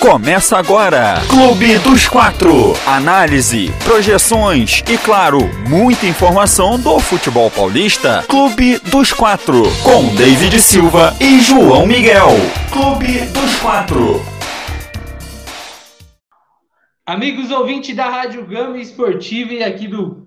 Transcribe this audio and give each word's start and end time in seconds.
Começa 0.00 0.56
agora, 0.56 1.20
Clube 1.28 1.78
dos 1.80 2.08
Quatro. 2.08 2.72
Análise, 2.86 3.70
projeções 3.84 4.82
e, 4.90 4.96
claro, 4.96 5.40
muita 5.68 6.06
informação 6.06 6.80
do 6.80 6.98
futebol 6.98 7.50
paulista. 7.50 8.24
Clube 8.26 8.78
dos 8.90 9.12
Quatro, 9.12 9.62
com 9.82 10.14
David 10.16 10.58
Silva 10.58 11.14
e 11.20 11.38
João 11.40 11.86
Miguel. 11.86 12.28
Clube 12.72 13.26
dos 13.26 13.56
Quatro. 13.56 14.22
Amigos 17.04 17.50
ouvintes 17.50 17.94
da 17.94 18.08
Rádio 18.08 18.46
Gama 18.46 18.78
Esportiva 18.78 19.52
e 19.52 19.62
aqui 19.62 19.86
do 19.86 20.26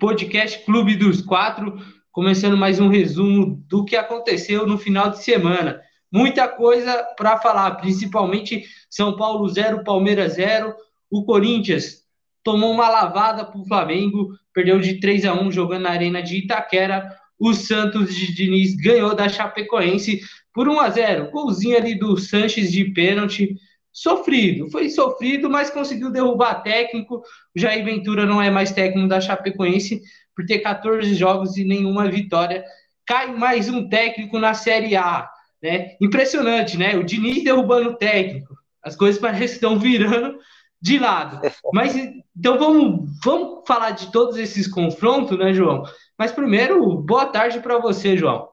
podcast 0.00 0.64
Clube 0.64 0.96
dos 0.96 1.22
Quatro, 1.22 1.78
começando 2.10 2.56
mais 2.56 2.80
um 2.80 2.88
resumo 2.88 3.62
do 3.68 3.84
que 3.84 3.94
aconteceu 3.94 4.66
no 4.66 4.76
final 4.76 5.10
de 5.10 5.22
semana 5.22 5.80
muita 6.12 6.48
coisa 6.48 7.02
para 7.16 7.38
falar, 7.38 7.72
principalmente 7.72 8.64
São 8.88 9.16
Paulo 9.16 9.48
0, 9.48 9.84
Palmeiras 9.84 10.34
0. 10.34 10.74
O 11.10 11.24
Corinthians 11.24 12.02
tomou 12.42 12.72
uma 12.72 12.88
lavada 12.88 13.44
para 13.44 13.60
o 13.60 13.66
Flamengo, 13.66 14.30
perdeu 14.52 14.80
de 14.80 14.98
3 15.00 15.24
a 15.24 15.34
1 15.34 15.52
jogando 15.52 15.82
na 15.82 15.90
Arena 15.90 16.22
de 16.22 16.36
Itaquera. 16.36 17.14
O 17.38 17.54
Santos 17.54 18.14
de 18.14 18.34
Diniz 18.34 18.74
ganhou 18.76 19.14
da 19.14 19.28
Chapecoense 19.28 20.20
por 20.52 20.68
1 20.68 20.80
a 20.80 20.90
0. 20.90 21.30
Golzinho 21.30 21.76
ali 21.76 21.94
do 21.94 22.16
Sanches 22.18 22.70
de 22.70 22.84
pênalti. 22.92 23.54
Sofrido, 23.92 24.70
foi 24.70 24.88
sofrido, 24.88 25.50
mas 25.50 25.70
conseguiu 25.70 26.12
derrubar 26.12 26.62
técnico. 26.62 27.22
O 27.56 27.58
Jair 27.58 27.84
Ventura 27.84 28.24
não 28.24 28.40
é 28.40 28.50
mais 28.50 28.70
técnico 28.70 29.08
da 29.08 29.20
Chapecoense 29.20 30.00
por 30.34 30.46
ter 30.46 30.60
14 30.60 31.14
jogos 31.14 31.56
e 31.56 31.64
nenhuma 31.64 32.08
vitória. 32.08 32.64
Cai 33.04 33.34
mais 33.34 33.68
um 33.68 33.88
técnico 33.88 34.38
na 34.38 34.54
Série 34.54 34.94
A. 34.96 35.28
Né? 35.62 35.96
Impressionante, 36.00 36.76
né? 36.76 36.96
O 36.96 37.04
Diniz 37.04 37.44
derrubando 37.44 37.90
o 37.90 37.96
técnico. 37.96 38.56
As 38.82 38.96
coisas 38.96 39.20
parecem 39.20 39.46
que 39.46 39.52
estão 39.54 39.78
virando 39.78 40.38
de 40.80 40.98
lado. 40.98 41.40
Mas 41.72 41.94
então 42.36 42.58
vamos, 42.58 43.10
vamos 43.22 43.62
falar 43.66 43.90
de 43.90 44.10
todos 44.10 44.36
esses 44.36 44.66
confrontos, 44.66 45.38
né, 45.38 45.52
João? 45.52 45.84
Mas 46.18 46.32
primeiro, 46.32 46.96
boa 46.96 47.26
tarde 47.26 47.60
para 47.60 47.78
você, 47.78 48.16
João. 48.16 48.48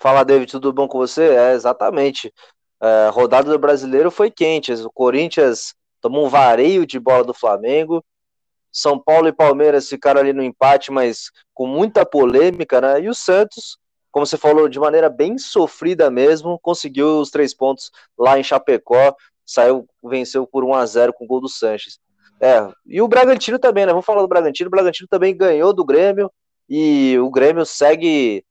Fala, 0.00 0.24
David, 0.24 0.50
tudo 0.50 0.72
bom 0.72 0.86
com 0.86 0.98
você? 0.98 1.34
É, 1.34 1.52
exatamente. 1.54 2.32
É, 2.80 3.08
rodada 3.10 3.50
do 3.50 3.58
brasileiro 3.58 4.10
foi 4.10 4.30
quente. 4.30 4.72
O 4.72 4.90
Corinthians 4.92 5.74
tomou 6.00 6.26
um 6.26 6.28
vareio 6.28 6.86
de 6.86 6.98
bola 6.98 7.24
do 7.24 7.34
Flamengo. 7.34 8.04
São 8.70 8.98
Paulo 8.98 9.28
e 9.28 9.32
Palmeiras 9.32 9.88
ficaram 9.88 10.20
ali 10.20 10.32
no 10.32 10.42
empate, 10.42 10.90
mas 10.90 11.30
com 11.52 11.66
muita 11.66 12.04
polêmica, 12.04 12.80
né? 12.80 13.00
E 13.00 13.08
o 13.08 13.14
Santos 13.14 13.78
como 14.14 14.24
você 14.24 14.38
falou, 14.38 14.68
de 14.68 14.78
maneira 14.78 15.08
bem 15.08 15.36
sofrida 15.36 16.08
mesmo, 16.08 16.56
conseguiu 16.60 17.18
os 17.18 17.32
três 17.32 17.52
pontos 17.52 17.90
lá 18.16 18.38
em 18.38 18.44
Chapecó, 18.44 19.12
saiu, 19.44 19.88
venceu 20.04 20.46
por 20.46 20.62
1 20.62 20.72
a 20.72 20.86
0 20.86 21.12
com 21.12 21.24
o 21.24 21.26
gol 21.26 21.40
do 21.40 21.48
Sanches. 21.48 21.98
É, 22.40 22.64
e 22.86 23.02
o 23.02 23.08
Bragantino 23.08 23.58
também, 23.58 23.84
né? 23.84 23.90
Vamos 23.90 24.06
falar 24.06 24.22
do 24.22 24.28
Bragantino. 24.28 24.68
O 24.68 24.70
Bragantino 24.70 25.08
também 25.08 25.36
ganhou 25.36 25.72
do 25.72 25.84
Grêmio 25.84 26.30
e 26.68 27.18
o 27.18 27.28
Grêmio 27.28 27.66
segue 27.66 28.44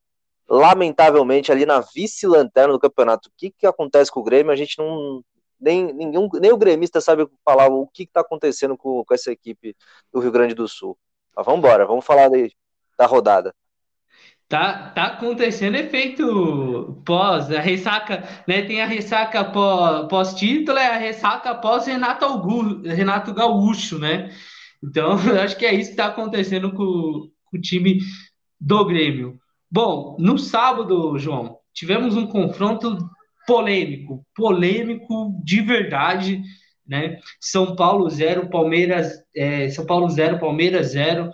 lamentavelmente 0.46 1.50
ali 1.50 1.64
na 1.64 1.80
vice-lanterna 1.80 2.74
do 2.74 2.78
campeonato. 2.78 3.30
O 3.30 3.32
que, 3.34 3.50
que 3.50 3.66
acontece 3.66 4.12
com 4.12 4.20
o 4.20 4.24
Grêmio? 4.24 4.52
A 4.52 4.56
gente 4.56 4.76
não. 4.76 5.24
Nem, 5.58 5.94
nenhum, 5.94 6.28
nem 6.42 6.52
o 6.52 6.58
gremista 6.58 7.00
sabe 7.00 7.26
falar 7.42 7.68
o 7.68 7.86
que 7.86 8.02
está 8.02 8.20
acontecendo 8.20 8.76
com, 8.76 9.02
com 9.02 9.14
essa 9.14 9.32
equipe 9.32 9.74
do 10.12 10.20
Rio 10.20 10.30
Grande 10.30 10.54
do 10.54 10.68
Sul. 10.68 10.94
Mas 11.34 11.46
vamos 11.46 11.60
embora, 11.60 11.86
vamos 11.86 12.04
falar 12.04 12.28
daí, 12.28 12.52
da 12.98 13.06
rodada. 13.06 13.54
Tá, 14.48 14.90
tá 14.90 15.04
acontecendo 15.06 15.74
efeito 15.74 17.02
pós, 17.04 17.50
a 17.50 17.60
ressaca, 17.60 18.22
né? 18.46 18.62
Tem 18.62 18.82
a 18.82 18.86
ressaca 18.86 19.42
pós-título, 19.42 20.78
é 20.78 20.94
a 20.94 20.98
ressaca 20.98 21.54
pós 21.54 21.86
Renato, 21.86 22.24
Augusto, 22.24 22.82
Renato 22.82 23.32
Gaúcho, 23.32 23.98
né? 23.98 24.30
Então, 24.82 25.14
acho 25.42 25.56
que 25.56 25.64
é 25.64 25.74
isso 25.74 25.90
que 25.90 25.94
está 25.94 26.06
acontecendo 26.06 26.70
com, 26.72 27.30
com 27.50 27.56
o 27.56 27.60
time 27.60 27.98
do 28.60 28.84
Grêmio. 28.84 29.38
Bom, 29.70 30.16
no 30.20 30.38
sábado, 30.38 31.18
João, 31.18 31.56
tivemos 31.72 32.14
um 32.14 32.26
confronto 32.26 32.98
polêmico, 33.46 34.24
polêmico 34.34 35.34
de 35.42 35.62
verdade, 35.62 36.42
né? 36.86 37.18
São 37.40 37.74
Paulo 37.74 38.08
0, 38.10 38.50
Palmeiras, 38.50 39.22
é, 39.34 39.70
São 39.70 39.86
Paulo 39.86 40.08
0, 40.08 40.38
Palmeiras 40.38 40.88
0 40.88 41.30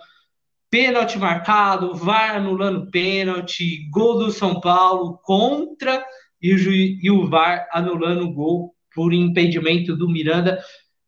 pênalti 0.71 1.19
marcado, 1.19 1.93
VAR 1.93 2.37
anulando 2.37 2.89
pênalti, 2.89 3.89
gol 3.91 4.17
do 4.17 4.31
São 4.31 4.61
Paulo 4.61 5.19
contra 5.21 6.03
e 6.41 6.55
o, 6.55 6.71
e 6.71 7.11
o 7.11 7.27
VAR 7.27 7.67
anulando 7.73 8.23
o 8.23 8.33
gol 8.33 8.73
por 8.95 9.13
impedimento 9.13 9.95
do 9.95 10.09
Miranda. 10.09 10.63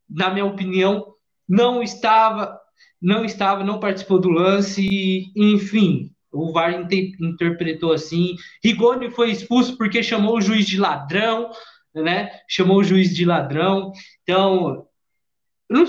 Na 0.08 0.30
minha 0.30 0.44
opinião, 0.44 1.14
não 1.48 1.82
estava, 1.82 2.60
não 3.00 3.24
estava, 3.24 3.64
não 3.64 3.80
participou 3.80 4.20
do 4.20 4.28
lance, 4.28 5.32
enfim, 5.34 6.10
o 6.30 6.52
VAR 6.52 6.74
inter, 6.74 7.12
interpretou 7.18 7.92
assim. 7.92 8.36
Rigoni 8.62 9.10
foi 9.10 9.30
expulso 9.30 9.78
porque 9.78 10.02
chamou 10.02 10.36
o 10.36 10.40
juiz 10.42 10.66
de 10.66 10.78
ladrão, 10.78 11.50
né? 11.94 12.30
Chamou 12.48 12.78
o 12.78 12.84
juiz 12.84 13.14
de 13.14 13.24
ladrão. 13.24 13.92
Então, 14.22 14.86
não, 15.70 15.84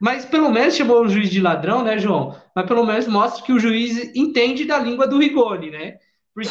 mas 0.00 0.24
pelo 0.24 0.50
menos 0.50 0.76
chamou 0.76 1.02
o 1.02 1.08
juiz 1.08 1.30
de 1.30 1.40
ladrão, 1.40 1.82
né, 1.82 1.98
João? 1.98 2.36
Mas 2.54 2.66
pelo 2.66 2.84
menos 2.84 3.06
mostra 3.06 3.44
que 3.44 3.52
o 3.52 3.58
juiz 3.58 4.14
entende 4.14 4.64
da 4.64 4.78
língua 4.78 5.06
do 5.06 5.18
Rigoni, 5.18 5.70
né? 5.70 5.96
Porque 6.34 6.50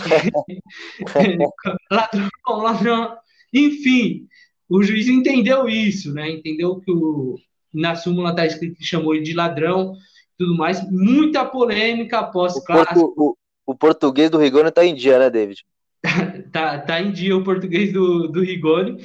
ladrão, 1.91 2.29
ladrão. 2.47 3.17
Enfim, 3.53 4.27
o 4.69 4.83
juiz 4.83 5.07
entendeu 5.07 5.69
isso, 5.69 6.13
né? 6.13 6.29
Entendeu 6.29 6.79
que 6.81 6.91
o, 6.91 7.37
na 7.73 7.95
súmula 7.95 8.31
está 8.31 8.45
escrito 8.45 8.77
que 8.77 8.83
chamou 8.83 9.15
ele 9.15 9.23
de 9.23 9.33
ladrão 9.33 9.93
tudo 10.37 10.55
mais. 10.55 10.81
Muita 10.89 11.43
polêmica 11.43 12.19
após 12.19 12.63
clássico. 12.63 13.13
O, 13.17 13.35
o, 13.65 13.75
português 13.75 14.29
do 14.29 14.37
Rigoni 14.37 14.69
está 14.69 14.85
em 14.85 14.93
dia, 14.93 15.17
né, 15.17 15.29
David? 15.29 15.65
tá, 16.51 16.79
tá 16.79 17.01
em 17.01 17.11
dia 17.11 17.35
o 17.35 17.43
português 17.43 17.91
do, 17.91 18.27
do 18.27 18.41
Rigoni. 18.41 19.03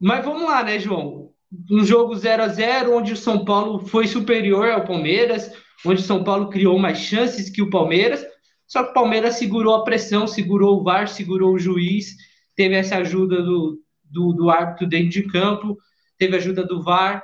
Mas 0.00 0.24
vamos 0.24 0.42
lá, 0.42 0.62
né, 0.62 0.78
João? 0.78 1.30
Um 1.70 1.84
jogo 1.84 2.14
0 2.14 2.42
a 2.42 2.48
0 2.48 2.96
onde 2.96 3.12
o 3.12 3.16
São 3.16 3.44
Paulo 3.44 3.86
foi 3.86 4.06
superior 4.06 4.70
ao 4.70 4.84
Palmeiras, 4.84 5.52
onde 5.84 6.00
o 6.00 6.04
São 6.04 6.24
Paulo 6.24 6.48
criou 6.48 6.78
mais 6.78 6.98
chances 6.98 7.50
que 7.50 7.62
o 7.62 7.70
Palmeiras, 7.70 8.24
só 8.66 8.82
que 8.82 8.90
o 8.90 8.94
Palmeiras 8.94 9.36
segurou 9.36 9.74
a 9.74 9.84
pressão, 9.84 10.26
segurou 10.26 10.80
o 10.80 10.82
VAR, 10.82 11.08
segurou 11.08 11.54
o 11.54 11.58
juiz, 11.58 12.16
teve 12.56 12.74
essa 12.74 12.96
ajuda 12.96 13.42
do, 13.42 13.80
do, 14.02 14.32
do 14.32 14.50
árbitro 14.50 14.86
dentro 14.86 15.10
de 15.10 15.22
campo, 15.24 15.76
teve 16.18 16.36
ajuda 16.36 16.64
do 16.64 16.82
VAR, 16.82 17.22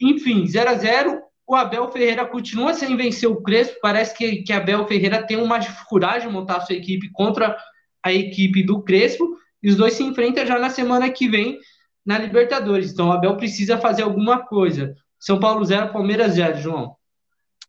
enfim, 0.00 0.46
0 0.46 0.70
a 0.70 0.74
0 0.74 1.22
o 1.46 1.54
Abel 1.54 1.90
Ferreira 1.90 2.24
continua 2.24 2.72
sem 2.72 2.96
vencer 2.96 3.28
o 3.28 3.42
Crespo, 3.42 3.76
parece 3.82 4.16
que, 4.16 4.42
que 4.42 4.52
Abel 4.52 4.86
Ferreira 4.86 5.26
tem 5.26 5.36
uma 5.36 5.58
dificuldade 5.58 6.26
de 6.26 6.32
montar 6.32 6.60
sua 6.60 6.74
equipe 6.74 7.10
contra 7.12 7.56
a 8.02 8.12
equipe 8.12 8.62
do 8.62 8.82
Crespo, 8.82 9.36
e 9.62 9.68
os 9.68 9.76
dois 9.76 9.92
se 9.94 10.02
enfrentam 10.02 10.46
já 10.46 10.58
na 10.58 10.70
semana 10.70 11.10
que 11.10 11.28
vem, 11.28 11.58
na 12.04 12.18
Libertadores. 12.18 12.92
Então 12.92 13.08
o 13.08 13.12
Abel 13.12 13.36
precisa 13.36 13.78
fazer 13.78 14.02
alguma 14.02 14.44
coisa. 14.46 14.94
São 15.18 15.38
Paulo 15.38 15.64
0, 15.64 15.92
Palmeiras 15.92 16.32
0, 16.32 16.58
João. 16.58 16.96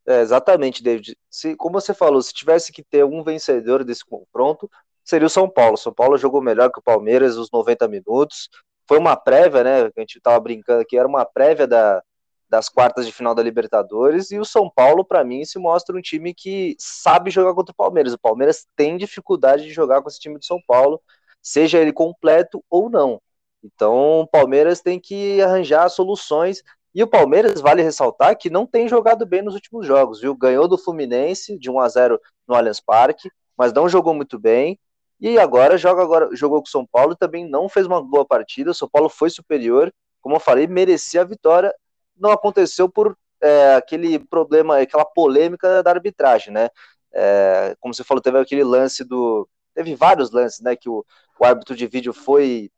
É, 0.06 0.22
exatamente, 0.22 0.84
David. 0.84 1.16
Se, 1.30 1.56
como 1.56 1.80
você 1.80 1.94
falou, 1.94 2.22
se 2.22 2.34
tivesse 2.34 2.72
que 2.72 2.84
ter 2.84 3.06
um 3.06 3.24
vencedor 3.24 3.84
desse 3.84 4.04
confronto, 4.04 4.70
seria 5.04 5.28
o 5.28 5.30
São 5.30 5.50
Paulo. 5.50 5.78
São 5.78 5.94
Paulo 5.94 6.18
jogou 6.18 6.42
melhor 6.42 6.72
que 6.72 6.80
o 6.80 6.84
Palmeiras 6.84 7.38
os 7.38 7.50
90 7.52 7.88
minutos. 7.88 8.50
Foi 8.88 8.98
uma 8.98 9.16
prévia, 9.16 9.64
né? 9.64 9.84
A 9.84 10.00
gente 10.00 10.18
estava 10.18 10.40
brincando 10.40 10.82
aqui, 10.82 10.98
era 10.98 11.08
uma 11.08 11.26
prévia 11.26 11.66
da, 11.66 12.04
das 12.50 12.68
quartas 12.70 13.06
de 13.06 13.12
final 13.12 13.34
da 13.34 13.42
Libertadores. 13.42 14.30
E 14.32 14.40
o 14.40 14.46
São 14.46 14.70
Paulo, 14.70 15.06
para 15.06 15.24
mim, 15.24 15.46
se 15.46 15.58
mostra 15.58 15.96
um 15.98 16.02
time 16.02 16.34
que 16.34 16.76
sabe 16.78 17.32
jogar 17.32 17.54
contra 17.54 17.72
o 17.72 17.76
Palmeiras. 17.76 18.14
O 18.14 18.20
Palmeiras 18.20 18.68
tem 18.76 18.98
dificuldade 18.98 19.64
de 19.64 19.72
jogar 19.72 20.02
com 20.02 20.10
esse 20.10 20.20
time 20.20 20.38
do 20.38 20.46
São 20.46 20.60
Paulo, 20.68 21.02
seja 21.42 21.80
ele 21.80 21.94
completo 21.94 22.64
ou 22.70 22.90
não. 22.90 23.22
Então, 23.63 24.22
o 24.22 24.28
Palmeiras 24.28 24.82
tem 24.82 24.99
que 24.99 25.41
arranjar 25.41 25.90
soluções. 25.90 26.61
E 26.93 27.02
o 27.02 27.08
Palmeiras, 27.08 27.61
vale 27.61 27.82
ressaltar, 27.82 28.38
que 28.38 28.49
não 28.49 28.67
tem 28.67 28.88
jogado 28.88 29.26
bem 29.26 29.41
nos 29.41 29.55
últimos 29.55 29.88
jogos, 29.88 30.20
viu? 30.22 30.35
Ganhou 30.35 30.67
do 30.67 30.78
Fluminense 30.78 31.58
de 31.58 31.72
1 31.72 31.79
a 31.79 31.90
0 31.90 32.22
no 32.47 32.55
Allianz 32.55 32.79
Parque, 32.79 33.29
mas 33.58 33.73
não 33.73 33.90
jogou 33.90 34.14
muito 34.14 34.38
bem. 34.38 34.78
E 35.20 35.40
agora 35.40 35.78
joga 35.78 36.03
agora 36.03 36.29
jogou 36.35 36.61
com 36.61 36.67
o 36.67 36.72
São 36.72 36.85
Paulo 36.85 37.16
também 37.16 37.47
não 37.49 37.70
fez 37.70 37.88
uma 37.88 38.02
boa 38.02 38.26
partida. 38.26 38.72
O 38.72 38.73
São 38.73 38.90
Paulo 38.90 39.09
foi 39.09 39.29
superior, 39.29 39.91
como 40.22 40.35
eu 40.35 40.40
falei, 40.40 40.67
merecia 40.67 41.22
a 41.22 41.23
vitória. 41.23 41.73
Não 42.17 42.32
aconteceu 42.32 42.90
por 42.90 43.17
é, 43.41 43.76
aquele 43.76 44.20
problema, 44.20 44.79
aquela 44.79 45.05
polêmica 45.05 45.82
da 45.82 45.91
arbitragem, 45.91 46.53
né? 46.53 46.70
É, 47.14 47.76
como 47.79 47.93
você 47.93 48.03
falou, 48.03 48.22
teve 48.22 48.38
aquele 48.40 48.64
lance 48.64 49.03
do. 49.03 49.47
Teve 49.73 49.96
vários 49.96 50.32
lances, 50.32 50.59
né? 50.61 50.76
Que 50.76 50.90
o, 50.90 51.05
o 51.40 51.46
árbitro 51.46 51.76
de 51.76 51.88
vídeo 51.88 52.14
foi 52.14 52.70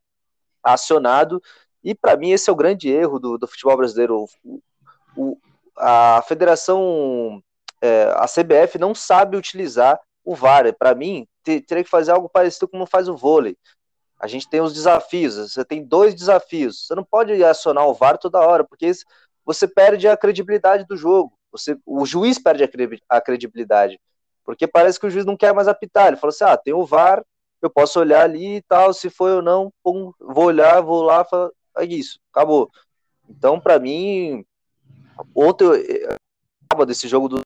acionado. 0.66 1.42
E 1.84 1.94
para 1.94 2.18
mim 2.18 2.32
esse 2.32 2.50
é 2.50 2.54
o 2.54 2.56
grande 2.56 2.90
erro 2.90 3.20
do, 3.20 3.38
do 3.38 3.48
futebol 3.48 3.78
brasileiro. 3.78 4.26
O, 4.44 4.62
o, 5.16 5.38
a 5.78 6.24
federação, 6.28 7.42
é, 7.82 8.12
a 8.16 8.26
CBF 8.26 8.80
não 8.80 8.96
sabe 8.96 9.38
utilizar 9.38 10.00
o 10.24 10.36
VAR. 10.36 10.74
Para 10.74 10.96
mim, 10.96 11.28
ter, 11.44 11.62
teria 11.62 11.84
que 11.84 11.90
fazer 11.90 12.12
algo 12.12 12.28
parecido 12.28 12.68
como 12.68 12.88
faz 12.88 13.08
o 13.08 13.16
vôlei. 13.16 13.56
A 14.20 14.28
gente 14.28 14.50
tem 14.50 14.62
os 14.62 14.74
desafios, 14.74 15.36
você 15.36 15.64
tem 15.64 15.84
dois 15.84 16.16
desafios. 16.16 16.88
Você 16.88 16.96
não 16.96 17.04
pode 17.04 17.44
acionar 17.44 17.86
o 17.86 17.94
VAR 17.94 18.18
toda 18.18 18.40
hora, 18.40 18.64
porque 18.64 18.92
você 19.46 19.68
perde 19.68 20.08
a 20.08 20.18
credibilidade 20.18 20.86
do 20.86 20.98
jogo. 20.98 21.38
Você, 21.52 21.78
o 21.86 22.06
juiz 22.06 22.40
perde 22.40 22.64
a 23.08 23.22
credibilidade. 23.22 24.00
Porque 24.44 24.68
parece 24.68 25.00
que 25.00 25.06
o 25.06 25.10
juiz 25.10 25.26
não 25.26 25.38
quer 25.38 25.54
mais 25.54 25.68
apitar. 25.68 26.08
Ele 26.08 26.18
fala 26.18 26.30
assim: 26.30 26.44
ah, 26.44 26.58
tem 26.58 26.74
o 26.74 26.86
VAR, 26.86 27.24
eu 27.66 27.70
posso 27.70 28.00
olhar 28.00 28.24
ali 28.24 28.58
e 28.58 28.62
tal, 28.62 28.94
se 28.94 29.10
foi 29.10 29.32
ou 29.34 29.42
não, 29.42 29.72
pum, 29.84 30.12
vou 30.20 30.46
olhar, 30.46 30.82
vou 30.82 31.02
lá, 31.02 31.26
falo, 31.26 31.54
é 31.78 31.86
isso, 31.86 32.20
acabou. 32.32 32.70
Então, 33.30 33.60
para 33.60 33.80
mim, 33.80 34.46
ontem, 35.34 35.66
desse 36.88 37.08
jogo 37.08 37.28
do 37.28 37.42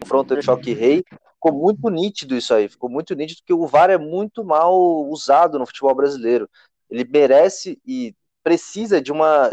confronto 0.00 0.34
do 0.34 0.42
Choque 0.42 0.72
Rei, 0.72 1.04
ficou 1.34 1.52
muito 1.52 1.88
nítido 1.88 2.36
isso 2.36 2.54
aí, 2.54 2.68
ficou 2.68 2.88
muito 2.88 3.14
nítido 3.14 3.42
que 3.44 3.52
o 3.52 3.66
VAR 3.66 3.90
é 3.90 3.98
muito 3.98 4.44
mal 4.44 4.74
usado 5.08 5.58
no 5.58 5.66
futebol 5.66 5.94
brasileiro. 5.94 6.48
Ele 6.88 7.04
merece 7.04 7.80
e 7.84 8.14
precisa 8.42 9.00
de 9.00 9.10
uma, 9.10 9.50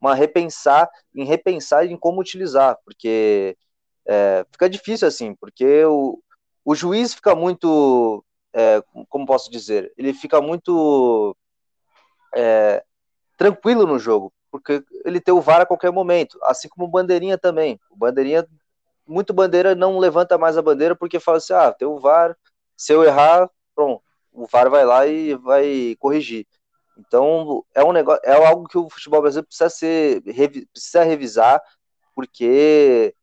uma 0.00 0.14
repensar, 0.14 0.88
em 1.14 1.24
repensar 1.24 1.86
em 1.86 1.96
como 1.96 2.20
utilizar, 2.20 2.76
porque 2.84 3.56
é, 4.06 4.44
fica 4.52 4.68
difícil 4.68 5.08
assim, 5.08 5.34
porque 5.34 5.84
o, 5.84 6.20
o 6.64 6.74
juiz 6.74 7.14
fica 7.14 7.34
muito, 7.34 8.22
é, 8.54 8.82
como 9.08 9.26
posso 9.26 9.50
dizer, 9.50 9.92
ele 9.98 10.14
fica 10.14 10.40
muito 10.40 11.36
é, 12.34 12.84
tranquilo 13.36 13.86
no 13.86 13.98
jogo, 13.98 14.32
porque 14.50 14.84
ele 15.04 15.20
tem 15.20 15.34
o 15.34 15.40
VAR 15.40 15.62
a 15.62 15.66
qualquer 15.66 15.90
momento, 15.90 16.38
assim 16.44 16.68
como 16.68 16.86
o 16.86 16.90
Bandeirinha 16.90 17.36
também. 17.36 17.80
O 17.90 17.96
Bandeirinha 17.96 18.46
muito 19.06 19.34
bandeira 19.34 19.74
não 19.74 19.98
levanta 19.98 20.38
mais 20.38 20.56
a 20.56 20.62
bandeira 20.62 20.94
porque 20.94 21.20
fala 21.20 21.38
assim: 21.38 21.52
ah, 21.52 21.72
tem 21.72 21.86
o 21.86 21.98
VAR, 21.98 22.36
se 22.76 22.92
eu 22.92 23.02
errar, 23.02 23.50
pronto, 23.74 24.02
o 24.32 24.46
VAR 24.46 24.70
vai 24.70 24.84
lá 24.84 25.06
e 25.06 25.34
vai 25.34 25.96
corrigir. 25.98 26.46
Então 26.96 27.64
é 27.74 27.82
um 27.82 27.92
negócio, 27.92 28.22
é 28.24 28.32
algo 28.46 28.68
que 28.68 28.78
o 28.78 28.88
futebol 28.88 29.20
brasileiro 29.20 29.48
precisa 29.48 29.68
ser 29.68 30.22
precisa 30.72 31.02
revisar, 31.02 31.60
porque 32.14 33.14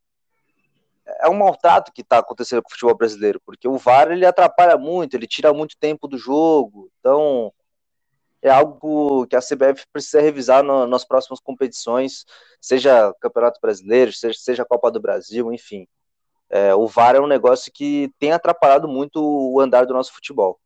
é 1.19 1.29
um 1.29 1.33
maltrato 1.33 1.91
que 1.91 2.01
está 2.01 2.19
acontecendo 2.19 2.61
com 2.61 2.69
o 2.69 2.71
futebol 2.71 2.95
brasileiro, 2.95 3.41
porque 3.45 3.67
o 3.67 3.77
VAR 3.77 4.11
ele 4.11 4.25
atrapalha 4.25 4.77
muito, 4.77 5.15
ele 5.15 5.27
tira 5.27 5.53
muito 5.53 5.77
tempo 5.77 6.07
do 6.07 6.17
jogo, 6.17 6.89
então 6.99 7.53
é 8.41 8.49
algo 8.49 9.27
que 9.27 9.35
a 9.35 9.41
CBF 9.41 9.85
precisa 9.93 10.21
revisar 10.21 10.63
no, 10.63 10.87
nas 10.87 11.05
próximas 11.05 11.39
competições, 11.39 12.25
seja 12.59 13.13
Campeonato 13.21 13.59
Brasileiro, 13.61 14.11
seja, 14.11 14.39
seja 14.39 14.65
Copa 14.65 14.89
do 14.89 14.99
Brasil, 14.99 15.53
enfim. 15.53 15.87
É, 16.49 16.75
o 16.75 16.87
VAR 16.87 17.15
é 17.15 17.21
um 17.21 17.27
negócio 17.27 17.71
que 17.73 18.11
tem 18.19 18.31
atrapalhado 18.31 18.87
muito 18.87 19.21
o 19.21 19.59
andar 19.59 19.85
do 19.85 19.93
nosso 19.93 20.11
futebol. 20.11 20.59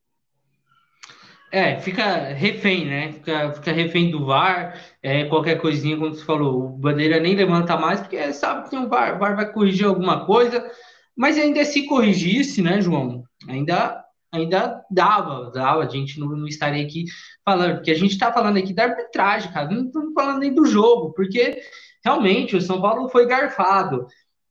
É, 1.52 1.80
fica 1.80 2.34
refém, 2.34 2.86
né? 2.86 3.12
Fica, 3.14 3.54
fica 3.54 3.72
refém 3.72 4.12
do 4.12 4.26
VAR, 4.26 4.80
é, 5.02 5.26
qualquer 5.26 5.60
coisinha, 5.62 5.96
como 5.96 6.14
você 6.14 6.24
falou, 6.26 6.66
o 6.66 6.70
Bandeira 6.70 7.20
nem 7.20 7.36
levanta 7.36 7.78
mais, 7.78 8.02
porque 8.02 8.34
sabe 8.34 8.64
que 8.64 8.72
tem 8.72 8.80
um 8.80 8.90
VAR, 8.90 9.16
o 9.16 9.20
VAR 9.20 9.36
vai 9.36 9.52
corrigir 9.52 9.86
alguma 9.86 10.26
coisa, 10.26 10.70
mas 11.16 11.38
ainda 11.38 11.64
se 11.64 11.86
corrigisse, 11.86 12.62
né, 12.62 12.82
João? 12.82 13.24
Ainda 13.48 14.04
ainda 14.36 14.84
dava, 14.92 15.50
dava, 15.52 15.84
a 15.84 15.90
gente 15.90 16.20
não, 16.20 16.28
não 16.28 16.48
estaria 16.48 16.84
aqui 16.84 17.06
falando, 17.44 17.76
porque 17.76 17.92
a 17.92 17.96
gente 17.96 18.12
está 18.12 18.32
falando 18.32 18.58
aqui 18.58 18.74
da 18.74 18.84
arbitragem, 18.84 19.52
cara, 19.52 19.70
não 19.70 19.86
estamos 19.86 20.14
falando 20.14 20.40
nem 20.40 20.54
do 20.54 20.66
jogo, 20.66 21.14
porque 21.14 21.62
realmente 22.04 22.56
o 22.56 22.62
São 22.62 22.82
Paulo 22.82 23.10
foi 23.10 23.26
garfado. 23.26 24.08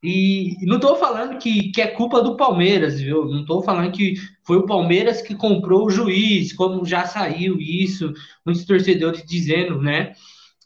E 0.06 0.59
não 0.67 0.77
estou 0.77 0.97
falando 0.97 1.39
que, 1.39 1.71
que 1.71 1.81
é 1.81 1.87
culpa 1.87 2.21
do 2.23 2.37
Palmeiras, 2.37 3.01
viu? 3.01 3.25
Não 3.25 3.41
estou 3.41 3.62
falando 3.62 3.91
que 3.91 4.17
foi 4.43 4.59
o 4.59 4.67
Palmeiras 4.67 5.23
que 5.23 5.35
comprou 5.35 5.87
o 5.87 5.91
juiz, 5.91 6.53
como 6.53 6.85
já 6.85 7.06
saiu 7.06 7.59
isso, 7.59 8.12
muitos 8.45 8.67
torcedores 8.67 9.25
dizendo, 9.25 9.81
né? 9.81 10.12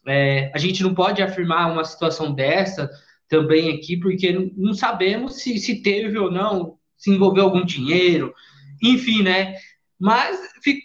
É, 0.05 0.51
a 0.53 0.59
gente 0.59 0.83
não 0.83 0.93
pode 0.93 1.23
afirmar 1.23 1.71
uma 1.71 1.85
situação 1.85 2.35
dessa 2.35 2.91
também 3.29 3.73
aqui, 3.73 3.97
porque 3.97 4.51
não 4.57 4.75
sabemos 4.75 5.37
se, 5.37 5.57
se 5.59 5.83
teve 5.83 6.19
ou 6.19 6.33
não, 6.33 6.77
se 6.97 7.13
envolveu 7.13 7.45
algum 7.45 7.65
dinheiro, 7.65 8.35
enfim, 8.83 9.23
né? 9.23 9.55
Mas 10.01 10.37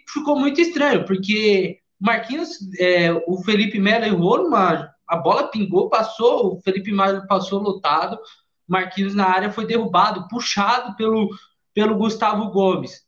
ficou 0.07 0.37
muito 0.37 0.61
estranho, 0.61 1.05
porque 1.05 1.79
Marquinhos, 1.99 2.59
é, 2.79 3.11
o 3.25 3.41
Felipe 3.43 3.79
Melo 3.79 4.05
errou 4.05 4.43
numa. 4.43 4.93
A 5.07 5.17
bola 5.17 5.47
pingou, 5.47 5.89
passou, 5.89 6.53
o 6.53 6.61
Felipe 6.61 6.91
Melo 6.91 7.25
passou 7.27 7.59
lotado, 7.59 8.19
Marquinhos 8.67 9.15
na 9.15 9.25
área 9.25 9.51
foi 9.51 9.65
derrubado, 9.65 10.27
puxado 10.27 10.95
pelo, 10.95 11.29
pelo 11.73 11.97
Gustavo 11.97 12.49
Gomes. 12.51 13.01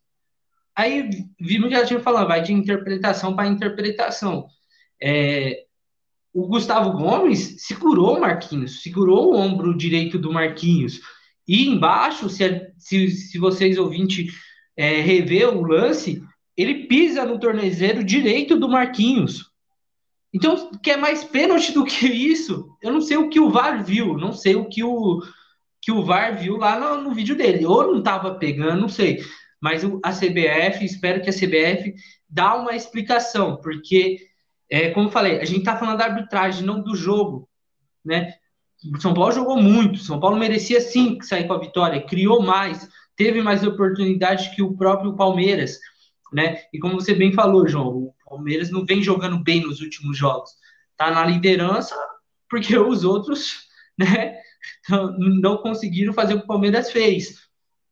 Aí 0.74 1.08
vimos 1.40 1.68
que 1.68 1.74
a 1.74 1.84
gente 1.84 2.02
falando, 2.02 2.28
vai 2.28 2.42
de 2.42 2.52
interpretação 2.52 3.34
para 3.34 3.48
interpretação. 3.48 4.46
É, 5.02 5.64
o 6.34 6.46
Gustavo 6.46 6.92
Gomes 6.92 7.56
segurou 7.58 8.16
o 8.16 8.20
Marquinhos, 8.20 8.82
segurou 8.82 9.32
o 9.32 9.36
ombro 9.36 9.76
direito 9.76 10.18
do 10.18 10.32
Marquinhos. 10.32 11.00
E 11.48 11.66
embaixo, 11.66 12.28
se, 12.28 12.72
se, 12.76 13.08
se 13.08 13.38
vocês 13.38 13.78
ouvintes 13.78 14.34
é, 14.76 15.00
rever 15.00 15.48
o 15.48 15.62
lance, 15.62 16.22
ele 16.56 16.86
pisa 16.86 17.24
no 17.24 17.38
tornezeiro 17.38 18.04
direito 18.04 18.58
do 18.58 18.68
Marquinhos. 18.68 19.50
Então, 20.32 20.70
quer 20.82 20.98
mais 20.98 21.24
pênalti 21.24 21.72
do 21.72 21.84
que 21.84 22.06
isso? 22.06 22.68
Eu 22.82 22.92
não 22.92 23.00
sei 23.00 23.16
o 23.16 23.30
que 23.30 23.40
o 23.40 23.48
VAR 23.48 23.82
viu, 23.82 24.18
não 24.18 24.32
sei 24.32 24.54
o 24.56 24.68
que 24.68 24.84
o, 24.84 25.22
que 25.86 25.92
o 25.92 26.02
VAR 26.02 26.36
viu 26.36 26.56
lá 26.56 26.76
no, 26.80 27.00
no 27.00 27.14
vídeo 27.14 27.36
dele. 27.36 27.64
Ou 27.64 27.86
não 27.86 27.98
estava 28.00 28.34
pegando, 28.34 28.80
não 28.80 28.88
sei. 28.88 29.24
Mas 29.60 29.84
a 30.02 30.10
CBF, 30.10 30.84
espero 30.84 31.22
que 31.22 31.30
a 31.30 31.32
CBF 31.32 31.94
dá 32.28 32.56
uma 32.56 32.74
explicação, 32.74 33.60
porque, 33.62 34.18
é, 34.68 34.90
como 34.90 35.12
falei, 35.12 35.38
a 35.38 35.44
gente 35.44 35.60
está 35.60 35.76
falando 35.76 35.98
da 35.98 36.06
arbitragem, 36.06 36.66
não 36.66 36.82
do 36.82 36.96
jogo. 36.96 37.48
Né? 38.04 38.34
São 38.98 39.14
Paulo 39.14 39.30
jogou 39.30 39.62
muito, 39.62 40.00
São 40.00 40.18
Paulo 40.18 40.36
merecia 40.36 40.80
sim 40.80 41.20
sair 41.20 41.46
com 41.46 41.52
a 41.52 41.60
vitória, 41.60 42.02
criou 42.02 42.42
mais, 42.42 42.88
teve 43.14 43.40
mais 43.40 43.64
oportunidades 43.64 44.48
que 44.48 44.62
o 44.62 44.76
próprio 44.76 45.14
Palmeiras, 45.14 45.78
né? 46.32 46.62
E 46.72 46.80
como 46.80 47.00
você 47.00 47.14
bem 47.14 47.32
falou, 47.32 47.68
João, 47.68 47.88
o 47.88 48.14
Palmeiras 48.28 48.72
não 48.72 48.84
vem 48.84 49.00
jogando 49.00 49.38
bem 49.38 49.60
nos 49.60 49.80
últimos 49.80 50.18
jogos. 50.18 50.50
Tá 50.96 51.12
na 51.12 51.24
liderança 51.24 51.94
porque 52.50 52.76
os 52.76 53.04
outros, 53.04 53.65
né, 53.98 54.38
não 55.40 55.58
conseguiram 55.58 56.12
fazer 56.12 56.34
o 56.34 56.38
que 56.38 56.44
o 56.44 56.48
Palmeiras 56.48 56.90
fez. 56.90 57.46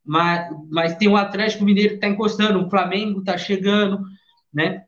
Mas, 0.05 0.51
mas 0.71 0.97
tem 0.97 1.09
o 1.09 1.17
Atlético 1.17 1.65
Mineiro 1.65 1.95
que 1.95 2.01
tá 2.01 2.09
encostando, 2.09 2.65
o 2.65 2.71
Flamengo 2.71 3.25
tá 3.25 3.39
chegando, 3.39 4.03
né? 4.53 4.85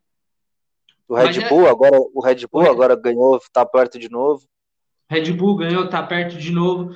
O 1.09 1.15
Red 1.15 1.41
é 1.43 1.49
Bull 1.49 1.69
agora, 1.69 1.99
o 1.99 2.21
Red 2.21 2.47
Bull 2.51 2.65
o 2.65 2.71
agora 2.71 2.97
ganhou, 2.97 3.41
tá 3.53 3.65
perto 3.65 3.99
de 3.99 4.11
novo. 4.11 4.47
Red 5.09 5.33
Bull 5.33 5.57
ganhou, 5.57 5.89
tá 5.89 6.03
perto 6.03 6.37
de 6.37 6.51
novo. 6.51 6.95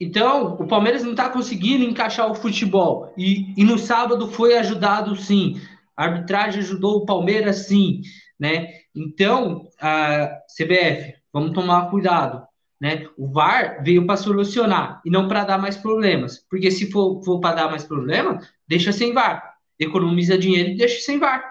Então, 0.00 0.54
o 0.54 0.66
Palmeiras 0.66 1.02
não 1.02 1.10
está 1.12 1.28
conseguindo 1.28 1.82
encaixar 1.82 2.30
o 2.30 2.34
futebol. 2.34 3.12
E, 3.16 3.52
e, 3.56 3.64
no 3.64 3.78
sábado 3.78 4.28
foi 4.28 4.56
ajudado, 4.56 5.16
sim. 5.16 5.60
A 5.96 6.04
arbitragem 6.04 6.60
ajudou 6.60 6.98
o 6.98 7.06
Palmeiras, 7.06 7.66
sim. 7.66 8.02
Né? 8.38 8.68
Então, 8.94 9.68
a 9.80 10.28
CBF, 10.46 11.14
vamos 11.32 11.52
tomar 11.52 11.90
cuidado. 11.90 12.46
Né? 12.80 13.08
O 13.16 13.30
VAR 13.32 13.82
veio 13.82 14.06
para 14.06 14.16
solucionar 14.16 15.00
e 15.04 15.10
não 15.10 15.26
para 15.26 15.44
dar 15.44 15.58
mais 15.58 15.76
problemas. 15.76 16.38
Porque 16.48 16.70
se 16.70 16.90
for, 16.90 17.22
for 17.24 17.40
para 17.40 17.56
dar 17.56 17.70
mais 17.70 17.84
problemas, 17.84 18.48
deixa 18.66 18.92
sem 18.92 19.12
VAR. 19.12 19.56
Economiza 19.78 20.38
dinheiro 20.38 20.70
e 20.70 20.76
deixa 20.76 21.00
sem 21.00 21.18
VAR. 21.18 21.44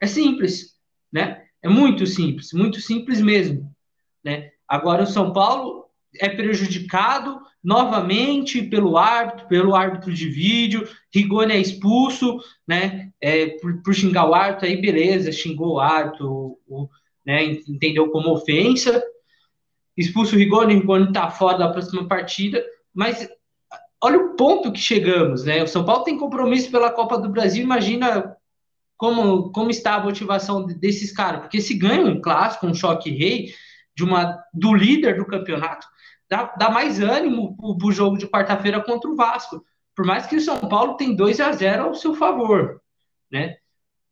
É 0.00 0.06
simples. 0.06 0.76
Né? 1.12 1.42
É 1.62 1.68
muito 1.68 2.06
simples, 2.06 2.52
muito 2.52 2.80
simples 2.80 3.20
mesmo. 3.20 3.70
Né? 4.24 4.50
Agora, 4.66 5.02
o 5.02 5.06
São 5.06 5.32
Paulo 5.32 5.86
é 6.18 6.28
prejudicado 6.28 7.40
novamente 7.62 8.62
pelo 8.62 8.96
árbitro, 8.96 9.48
pelo 9.48 9.74
árbitro 9.74 10.12
de 10.12 10.28
vídeo. 10.28 10.88
Rigoni 11.12 11.52
é 11.52 11.58
expulso, 11.58 12.38
né? 12.66 13.10
É, 13.20 13.58
por, 13.58 13.82
por, 13.82 13.94
xingar 13.94 14.28
o 14.28 14.34
árbitro, 14.34 14.66
aí 14.66 14.80
beleza, 14.80 15.32
xingou 15.32 15.74
o 15.74 15.80
árbitro, 15.80 16.58
o, 16.66 16.88
né? 17.24 17.44
Entendeu 17.44 18.10
como 18.10 18.32
ofensa. 18.32 19.02
Expulso 19.96 20.34
o 20.34 20.38
Rigoni, 20.38 20.74
o 20.74 20.80
Rigoni 20.80 21.12
tá 21.12 21.30
fora 21.30 21.58
da 21.58 21.68
próxima 21.68 22.06
partida, 22.06 22.62
mas 22.94 23.28
olha 24.02 24.18
o 24.18 24.36
ponto 24.36 24.72
que 24.72 24.78
chegamos, 24.78 25.44
né? 25.44 25.62
O 25.62 25.66
São 25.66 25.84
Paulo 25.84 26.04
tem 26.04 26.18
compromisso 26.18 26.70
pela 26.70 26.90
Copa 26.90 27.18
do 27.18 27.28
Brasil, 27.28 27.62
imagina 27.62 28.36
como, 28.96 29.50
como 29.52 29.70
está 29.70 29.94
a 29.94 30.02
motivação 30.02 30.64
desses 30.66 31.12
caras, 31.12 31.40
porque 31.40 31.60
se 31.60 31.74
ganha 31.74 32.06
um 32.06 32.20
clássico, 32.20 32.66
um 32.66 32.74
choque 32.74 33.10
rei 33.10 33.52
de 33.94 34.04
uma 34.04 34.38
do 34.52 34.74
líder 34.74 35.16
do 35.16 35.26
campeonato, 35.26 35.86
dá, 36.28 36.54
dá 36.58 36.70
mais 36.70 37.00
ânimo 37.00 37.56
para 37.56 37.86
o 37.86 37.92
jogo 37.92 38.18
de 38.18 38.26
quarta-feira 38.26 38.82
contra 38.82 39.10
o 39.10 39.16
Vasco. 39.16 39.64
Por 39.94 40.04
mais 40.04 40.26
que 40.26 40.36
o 40.36 40.40
São 40.40 40.58
Paulo 40.60 40.96
tem 40.96 41.16
2 41.16 41.40
a 41.40 41.52
0 41.52 41.84
ao 41.84 41.94
seu 41.94 42.14
favor, 42.14 42.82
né? 43.30 43.56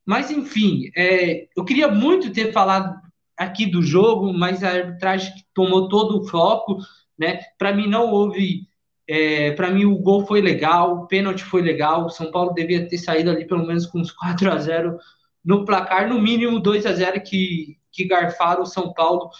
Mas, 0.06 0.30
enfim, 0.30 0.90
é, 0.96 1.46
eu 1.56 1.64
queria 1.64 1.88
muito 1.88 2.32
ter 2.32 2.52
falado 2.52 2.94
aqui 3.36 3.66
do 3.66 3.82
jogo, 3.82 4.32
mas 4.32 4.62
a 4.62 4.70
arbitragem 4.70 5.32
tomou 5.54 5.88
todo 5.88 6.20
o 6.20 6.24
foco, 6.26 6.78
né? 7.18 7.40
Para 7.58 7.72
mim 7.72 7.86
não 7.86 8.10
houve, 8.10 8.66
é, 9.06 9.52
para 9.52 9.70
mim 9.70 9.84
o 9.84 9.98
gol 9.98 10.26
foi 10.26 10.40
legal, 10.40 10.94
o 10.94 11.06
pênalti 11.06 11.44
foi 11.44 11.62
legal, 11.62 12.04
o 12.04 12.10
São 12.10 12.30
Paulo 12.30 12.52
devia 12.52 12.88
ter 12.88 12.98
saído 12.98 13.30
ali 13.30 13.46
pelo 13.46 13.66
menos 13.66 13.86
com 13.86 13.98
uns 13.98 14.10
4 14.12 14.50
a 14.52 14.58
0 14.58 14.98
no 15.44 15.64
placar, 15.64 16.08
no 16.08 16.20
mínimo 16.20 16.58
2 16.58 16.86
a 16.86 16.92
0 16.92 17.20
que, 17.22 17.78
que 17.92 18.04
garfaram 18.06 18.62
o 18.62 18.66
São 18.66 18.92
Paulo 18.92 19.30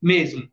mesmo. 0.00 0.48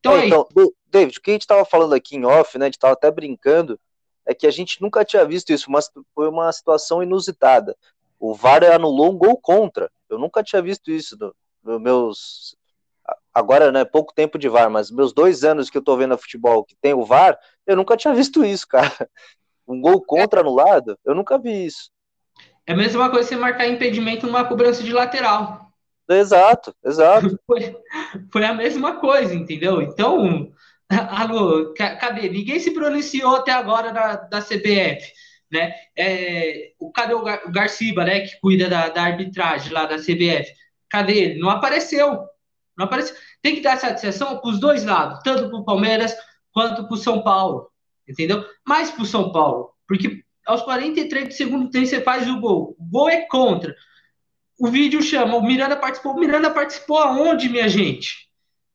Então, 0.00 0.16
é, 0.16 0.26
então 0.26 0.46
David, 0.92 1.18
o 1.18 1.22
que 1.22 1.30
a 1.30 1.34
gente 1.34 1.42
estava 1.42 1.64
falando 1.64 1.94
aqui 1.94 2.16
em 2.16 2.24
off, 2.24 2.58
né? 2.58 2.66
A 2.66 2.68
gente 2.68 2.74
estava 2.74 2.92
até 2.92 3.10
brincando, 3.10 3.80
é 4.26 4.34
que 4.34 4.46
a 4.46 4.50
gente 4.50 4.80
nunca 4.82 5.04
tinha 5.04 5.24
visto 5.24 5.52
isso, 5.52 5.70
mas 5.70 5.90
foi 6.14 6.28
uma 6.28 6.52
situação 6.52 7.02
inusitada. 7.02 7.76
O 8.18 8.34
VAR 8.34 8.62
anulou 8.64 9.10
um 9.10 9.16
gol 9.16 9.36
contra. 9.36 9.90
Eu 10.08 10.18
nunca 10.18 10.42
tinha 10.42 10.60
visto 10.60 10.90
isso 10.90 11.16
nos 11.18 11.32
no 11.62 11.80
meus. 11.80 12.56
Agora, 13.34 13.72
né, 13.72 13.84
pouco 13.84 14.12
tempo 14.14 14.38
de 14.38 14.48
VAR, 14.48 14.70
mas 14.70 14.90
meus 14.90 15.12
dois 15.12 15.42
anos 15.42 15.70
que 15.70 15.78
eu 15.78 15.82
tô 15.82 15.96
vendo 15.96 16.14
a 16.14 16.18
futebol 16.18 16.64
que 16.64 16.76
tem 16.80 16.92
o 16.92 17.04
VAR, 17.04 17.38
eu 17.66 17.76
nunca 17.76 17.96
tinha 17.96 18.14
visto 18.14 18.44
isso, 18.44 18.66
cara. 18.68 19.08
Um 19.66 19.80
gol 19.80 20.02
contra 20.02 20.40
anulado, 20.40 20.98
eu 21.04 21.14
nunca 21.14 21.38
vi 21.38 21.66
isso. 21.66 21.90
É 22.66 22.72
a 22.72 22.76
mesma 22.76 23.10
coisa 23.10 23.28
você 23.28 23.36
marcar 23.36 23.66
impedimento 23.66 24.26
numa 24.26 24.44
cobrança 24.44 24.82
de 24.82 24.92
lateral. 24.92 25.72
Exato, 26.08 26.74
exato. 26.84 27.38
Foi, 27.46 27.76
foi 28.30 28.44
a 28.44 28.52
mesma 28.52 29.00
coisa, 29.00 29.34
entendeu? 29.34 29.80
Então, 29.80 30.52
alô, 30.90 31.72
cadê? 31.74 32.28
Ninguém 32.28 32.60
se 32.60 32.72
pronunciou 32.72 33.36
até 33.36 33.52
agora 33.52 33.92
da, 33.92 34.16
da 34.16 34.40
CBF, 34.40 35.10
né? 35.50 35.72
É, 35.96 36.72
o, 36.78 36.90
cadê 36.92 37.14
o, 37.14 37.22
Gar, 37.22 37.42
o 37.46 37.52
Garciba, 37.52 38.04
né, 38.04 38.20
que 38.20 38.38
cuida 38.40 38.68
da, 38.68 38.88
da 38.88 39.02
arbitragem 39.02 39.72
lá 39.72 39.86
da 39.86 39.96
CBF? 39.96 40.52
Cadê 40.90 41.18
ele? 41.18 41.40
Não 41.40 41.48
apareceu. 41.48 42.26
Não 42.76 42.86
apareceu. 42.86 43.14
Tem 43.42 43.54
que 43.54 43.60
dar 43.60 43.78
satisfação 43.78 44.38
para 44.38 44.50
os 44.50 44.58
dois 44.58 44.84
lados, 44.84 45.20
tanto 45.22 45.48
para 45.48 45.58
o 45.58 45.64
Palmeiras 45.64 46.14
quanto 46.52 46.86
para 46.86 46.94
o 46.94 46.98
São 46.98 47.22
Paulo, 47.22 47.70
entendeu? 48.08 48.44
Mais 48.66 48.90
para 48.90 49.02
o 49.02 49.06
São 49.06 49.32
Paulo, 49.32 49.70
porque 49.86 50.22
aos 50.46 50.62
43 50.62 51.28
do 51.28 51.34
segundo 51.34 51.70
tempo 51.70 51.86
você 51.86 52.00
faz 52.00 52.28
o 52.28 52.40
gol. 52.40 52.76
O 52.78 52.84
gol 52.84 53.08
é 53.08 53.22
contra. 53.26 53.74
O 54.58 54.68
vídeo 54.68 55.02
chama, 55.02 55.36
o 55.36 55.42
Miranda 55.42 55.76
participou. 55.76 56.12
O 56.12 56.20
Miranda 56.20 56.50
participou 56.50 56.98
aonde, 56.98 57.48
minha 57.48 57.68
gente? 57.68 58.28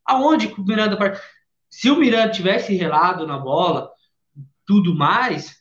Aonde 0.06 0.48
que 0.48 0.60
o 0.60 0.66
Miranda 0.66 0.98
participou? 0.98 1.38
Se 1.70 1.90
o 1.90 1.96
Miranda 1.98 2.32
tivesse 2.32 2.74
relado 2.76 3.28
na 3.28 3.38
bola, 3.38 3.92
tudo 4.66 4.96
mais, 4.96 5.58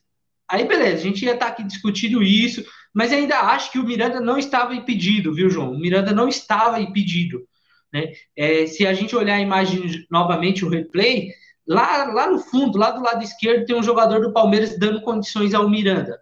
aí 0.48 0.64
beleza, 0.64 0.96
a 0.96 1.02
gente 1.02 1.24
ia 1.24 1.34
estar 1.34 1.46
tá 1.46 1.52
aqui 1.52 1.62
discutindo 1.62 2.22
isso, 2.22 2.64
mas 2.94 3.12
ainda 3.12 3.38
acho 3.40 3.70
que 3.70 3.78
o 3.78 3.84
Miranda 3.84 4.20
não 4.20 4.38
estava 4.38 4.74
impedido, 4.74 5.34
viu, 5.34 5.50
João? 5.50 5.72
O 5.72 5.78
Miranda 5.78 6.12
não 6.12 6.28
estava 6.28 6.80
impedido. 6.80 7.46
Né? 7.96 8.12
É, 8.36 8.66
se 8.66 8.86
a 8.86 8.92
gente 8.92 9.16
olhar 9.16 9.36
a 9.36 9.40
imagem 9.40 10.06
novamente, 10.10 10.66
o 10.66 10.68
replay, 10.68 11.30
lá, 11.66 12.04
lá 12.12 12.30
no 12.30 12.38
fundo, 12.38 12.76
lá 12.76 12.90
do 12.90 13.02
lado 13.02 13.24
esquerdo, 13.24 13.64
tem 13.64 13.74
um 13.74 13.82
jogador 13.82 14.20
do 14.20 14.34
Palmeiras 14.34 14.78
dando 14.78 15.00
condições 15.00 15.54
ao 15.54 15.66
Miranda. 15.66 16.20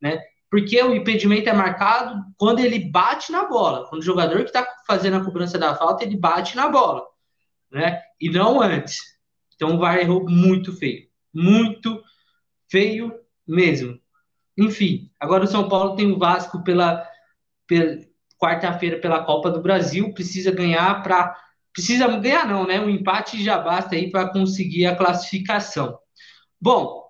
Né? 0.00 0.22
Porque 0.48 0.80
o 0.80 0.94
impedimento 0.94 1.48
é 1.48 1.52
marcado 1.52 2.22
quando 2.38 2.60
ele 2.60 2.88
bate 2.88 3.32
na 3.32 3.46
bola. 3.48 3.88
Quando 3.88 4.00
o 4.00 4.04
jogador 4.04 4.38
que 4.38 4.44
está 4.44 4.64
fazendo 4.86 5.16
a 5.16 5.24
cobrança 5.24 5.58
da 5.58 5.74
falta, 5.74 6.04
ele 6.04 6.16
bate 6.16 6.54
na 6.54 6.68
bola. 6.68 7.04
Né? 7.68 8.00
E 8.20 8.30
não 8.30 8.62
antes. 8.62 9.00
Então 9.56 9.74
o 9.74 9.78
VAR 9.78 9.98
errou 9.98 10.24
muito 10.30 10.72
feio. 10.72 11.08
Muito 11.34 12.00
feio 12.70 13.12
mesmo. 13.44 13.98
Enfim, 14.56 15.10
agora 15.18 15.44
o 15.44 15.48
São 15.48 15.68
Paulo 15.68 15.96
tem 15.96 16.12
o 16.12 16.18
Vasco 16.18 16.62
pela, 16.62 17.04
pela 17.66 17.98
quarta-feira 18.38 18.98
pela 18.98 19.24
Copa 19.24 19.50
do 19.50 19.62
Brasil, 19.62 20.12
precisa 20.12 20.50
ganhar 20.50 21.02
para 21.02 21.36
precisa 21.72 22.08
ganhar 22.08 22.48
não, 22.48 22.66
né? 22.66 22.80
O 22.80 22.88
empate 22.88 23.42
já 23.42 23.58
basta 23.58 23.96
aí 23.96 24.10
para 24.10 24.30
conseguir 24.30 24.86
a 24.86 24.96
classificação. 24.96 25.98
Bom, 26.58 27.02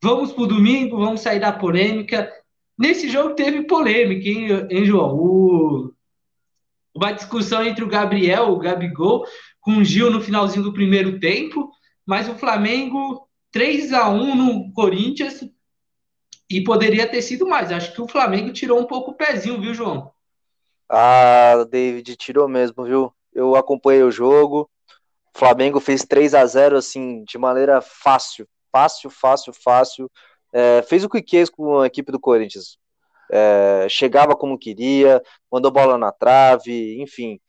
vamos 0.00 0.32
para 0.32 0.44
o 0.44 0.46
domingo, 0.46 0.96
vamos 0.96 1.22
sair 1.22 1.40
da 1.40 1.52
polêmica. 1.52 2.32
Nesse 2.78 3.08
jogo 3.08 3.34
teve 3.34 3.62
polêmica, 3.62 4.28
hein, 4.28 4.46
hein 4.70 4.84
João? 4.84 5.16
O... 5.16 5.92
Uma 6.94 7.10
discussão 7.10 7.64
entre 7.66 7.82
o 7.82 7.88
Gabriel, 7.88 8.50
o 8.50 8.58
Gabigol, 8.58 9.26
com 9.60 9.78
o 9.78 9.84
Gil 9.84 10.08
no 10.08 10.20
finalzinho 10.20 10.64
do 10.64 10.72
primeiro 10.72 11.18
tempo, 11.18 11.70
mas 12.06 12.28
o 12.28 12.34
Flamengo 12.36 13.28
3 13.50 13.92
a 13.92 14.08
1 14.08 14.36
no 14.36 14.72
Corinthians 14.72 15.44
e 16.48 16.62
poderia 16.62 17.08
ter 17.08 17.22
sido 17.22 17.46
mais. 17.46 17.72
Acho 17.72 17.92
que 17.92 18.02
o 18.02 18.08
Flamengo 18.08 18.52
tirou 18.52 18.78
um 18.78 18.86
pouco 18.86 19.12
o 19.12 19.14
pezinho, 19.14 19.60
viu, 19.60 19.74
João? 19.74 20.12
Ah, 20.94 21.64
David, 21.70 22.16
tirou 22.16 22.46
mesmo, 22.46 22.84
viu? 22.84 23.14
Eu 23.32 23.56
acompanhei 23.56 24.02
o 24.02 24.10
jogo. 24.10 24.68
O 25.34 25.38
Flamengo 25.38 25.80
fez 25.80 26.04
3 26.04 26.34
a 26.34 26.44
0 26.44 26.76
assim, 26.76 27.24
de 27.24 27.38
maneira 27.38 27.80
fácil. 27.80 28.46
Fácil, 28.70 29.08
fácil, 29.08 29.54
fácil. 29.54 30.10
É, 30.52 30.82
fez 30.82 31.02
o 31.02 31.08
que 31.08 31.22
quis 31.22 31.48
com 31.48 31.80
a 31.80 31.86
equipe 31.86 32.12
do 32.12 32.20
Corinthians. 32.20 32.76
É, 33.30 33.86
chegava 33.88 34.36
como 34.36 34.58
queria, 34.58 35.22
mandou 35.50 35.70
bola 35.70 35.96
na 35.96 36.12
trave, 36.12 37.00
enfim. 37.00 37.40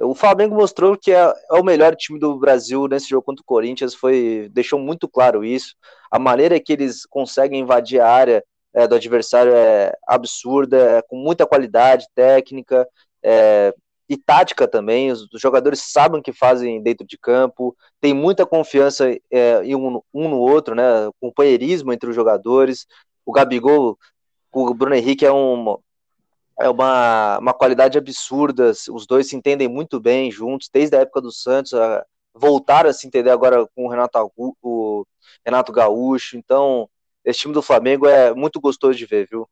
O 0.00 0.12
Flamengo 0.12 0.56
mostrou 0.56 0.98
que 0.98 1.12
é, 1.12 1.32
é, 1.52 1.54
o 1.54 1.62
melhor 1.62 1.94
time 1.94 2.18
do 2.18 2.36
Brasil 2.36 2.88
nesse 2.88 3.08
jogo 3.08 3.22
contra 3.22 3.42
o 3.42 3.46
Corinthians, 3.46 3.94
foi 3.94 4.48
deixou 4.52 4.78
muito 4.80 5.08
claro 5.08 5.44
isso. 5.44 5.76
A 6.10 6.18
maneira 6.18 6.58
que 6.58 6.72
eles 6.72 7.06
conseguem 7.06 7.60
invadir 7.60 8.00
a 8.00 8.10
área 8.10 8.44
é, 8.78 8.86
do 8.86 8.94
adversário 8.94 9.52
é 9.52 9.92
absurda, 10.06 10.76
é, 10.76 11.02
com 11.02 11.16
muita 11.16 11.44
qualidade 11.44 12.06
técnica 12.14 12.88
é, 13.20 13.74
e 14.08 14.16
tática 14.16 14.68
também. 14.68 15.10
Os, 15.10 15.26
os, 15.32 15.40
jogadores 15.40 15.80
sabem 15.82 16.20
o 16.20 16.22
que 16.22 16.32
fazem 16.32 16.80
dentro 16.80 17.04
de 17.04 17.18
campo, 17.18 17.76
tem 18.00 18.14
muita 18.14 18.46
confiança 18.46 19.10
é, 19.32 19.64
em 19.64 19.74
um, 19.74 20.00
um, 20.14 20.28
no 20.28 20.38
outro, 20.38 20.76
né? 20.76 20.84
Companheirismo 21.20 21.92
entre 21.92 22.08
os 22.08 22.14
jogadores. 22.14 22.86
O 23.26 23.32
Gabigol, 23.32 23.98
o 24.52 24.74
Bruno 24.74 24.94
Henrique 24.94 25.26
é 25.26 25.32
um, 25.32 25.76
é 26.60 26.68
uma, 26.68 27.38
uma 27.38 27.52
qualidade 27.52 27.98
absurda. 27.98 28.70
Os 28.92 29.08
dois 29.08 29.28
se 29.28 29.34
entendem 29.34 29.66
muito 29.66 29.98
bem 29.98 30.30
juntos, 30.30 30.70
desde 30.72 30.94
a 30.96 31.00
época 31.00 31.20
do 31.20 31.32
Santos. 31.32 31.72
Voltaram 32.32 32.90
a 32.90 32.92
se 32.92 33.08
entender 33.08 33.30
agora 33.30 33.66
com 33.74 33.86
o 33.86 33.90
Renato, 33.90 34.32
o 34.62 35.04
Renato 35.44 35.72
Gaúcho. 35.72 36.36
Então, 36.36 36.88
esse 37.28 37.40
time 37.40 37.52
do 37.52 37.60
Flamengo 37.60 38.06
é 38.06 38.34
muito 38.34 38.58
gostoso 38.58 38.96
de 38.96 39.04
ver, 39.04 39.28
viu? 39.30 39.46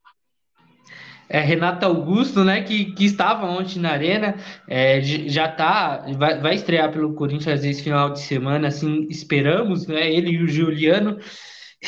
É, 1.29 1.41
Renato 1.41 1.85
Augusto, 1.85 2.43
né, 2.43 2.63
que, 2.63 2.93
que 2.95 3.05
estava 3.05 3.47
ontem 3.47 3.81
na 3.81 3.91
arena, 3.91 4.37
é, 4.69 5.01
já 5.03 5.49
tá, 5.49 6.07
vai, 6.17 6.41
vai 6.41 6.55
estrear 6.55 6.91
pelo 6.91 7.15
Corinthians 7.15 7.65
esse 7.65 7.83
final 7.83 8.11
de 8.11 8.21
semana, 8.21 8.69
assim, 8.69 9.07
esperamos, 9.11 9.87
né, 9.87 10.11
ele 10.11 10.31
e 10.31 10.43
o 10.43 10.49
Juliano, 10.49 11.19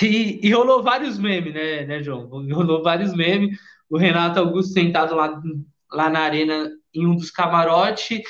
e, 0.02 0.40
e 0.42 0.52
rolou 0.52 0.82
vários 0.82 1.18
memes, 1.18 1.54
né, 1.54 1.86
né, 1.86 2.02
João? 2.02 2.28
Rolou 2.28 2.82
vários 2.82 3.14
memes, 3.14 3.56
o 3.88 3.96
Renato 3.96 4.40
Augusto 4.40 4.74
sentado 4.74 5.14
lá, 5.14 5.40
lá 5.90 6.10
na 6.10 6.20
arena 6.20 6.68
em 6.92 7.06
um 7.06 7.14
dos 7.16 7.30
camarotes, 7.30 8.20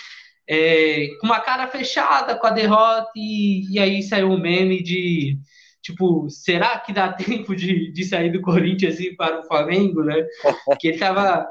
é, 0.49 1.09
com 1.21 1.27
uma 1.27 1.41
cara 1.41 1.67
fechada 1.67 2.37
com 2.37 2.47
a 2.47 2.51
derrota, 2.51 3.11
e, 3.17 3.75
e 3.75 3.79
aí 3.79 4.03
saiu 4.03 4.31
um 4.31 4.39
meme 4.39 4.83
de 4.83 5.39
tipo, 5.93 6.29
será 6.31 6.79
que 6.79 6.93
dá 6.93 7.13
tempo 7.13 7.55
de, 7.55 7.91
de 7.91 8.05
sair 8.05 8.31
do 8.31 8.41
Corinthians 8.41 8.99
e 8.99 9.09
ir 9.09 9.17
para 9.17 9.41
o 9.41 9.45
Flamengo, 9.45 10.03
né? 10.03 10.27
Que 10.79 10.89
ele 10.89 10.97
estava 10.97 11.47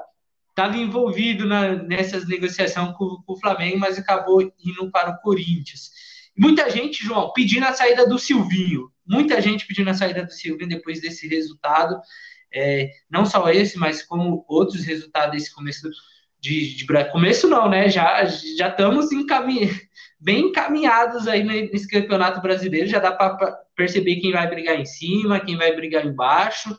tava 0.56 0.76
envolvido 0.76 1.46
na, 1.46 1.76
nessas 1.84 2.28
negociações 2.28 2.96
com, 2.98 3.22
com, 3.24 3.34
o 3.34 3.40
Flamengo, 3.40 3.78
mas 3.78 4.00
acabou 4.00 4.42
indo 4.42 4.90
para 4.90 5.12
o 5.12 5.18
Corinthians. 5.20 5.92
Muita 6.36 6.68
gente, 6.70 7.06
João, 7.06 7.32
pedindo 7.32 7.66
a 7.66 7.74
saída 7.74 8.08
do 8.08 8.18
Silvinho. 8.18 8.90
Muita 9.06 9.40
gente 9.40 9.68
pedindo 9.68 9.92
a 9.92 9.94
saída 9.94 10.26
do 10.26 10.32
Silvinho 10.32 10.70
depois 10.70 11.00
desse 11.00 11.28
resultado 11.28 11.96
é, 12.54 12.90
não 13.10 13.26
só 13.26 13.50
esse, 13.50 13.78
mas 13.78 14.02
como 14.02 14.44
outros 14.48 14.84
resultados 14.84 15.32
desse 15.32 15.54
começo 15.54 15.90
de, 16.40 16.76
de 16.76 16.86
começo 17.12 17.48
não, 17.48 17.70
né? 17.70 17.90
Já 17.90 18.26
já 18.26 18.70
estamos 18.70 19.10
bem 20.20 20.48
encaminhados 20.48 21.28
aí 21.28 21.44
nesse 21.44 21.88
campeonato 21.88 22.42
brasileiro, 22.42 22.88
já 22.88 23.00
dá 23.00 23.12
para 23.12 23.58
perceber 23.78 24.18
quem 24.18 24.32
vai 24.32 24.50
brigar 24.50 24.78
em 24.78 24.86
cima, 24.86 25.40
quem 25.40 25.56
vai 25.56 25.74
brigar 25.74 26.06
embaixo. 26.06 26.78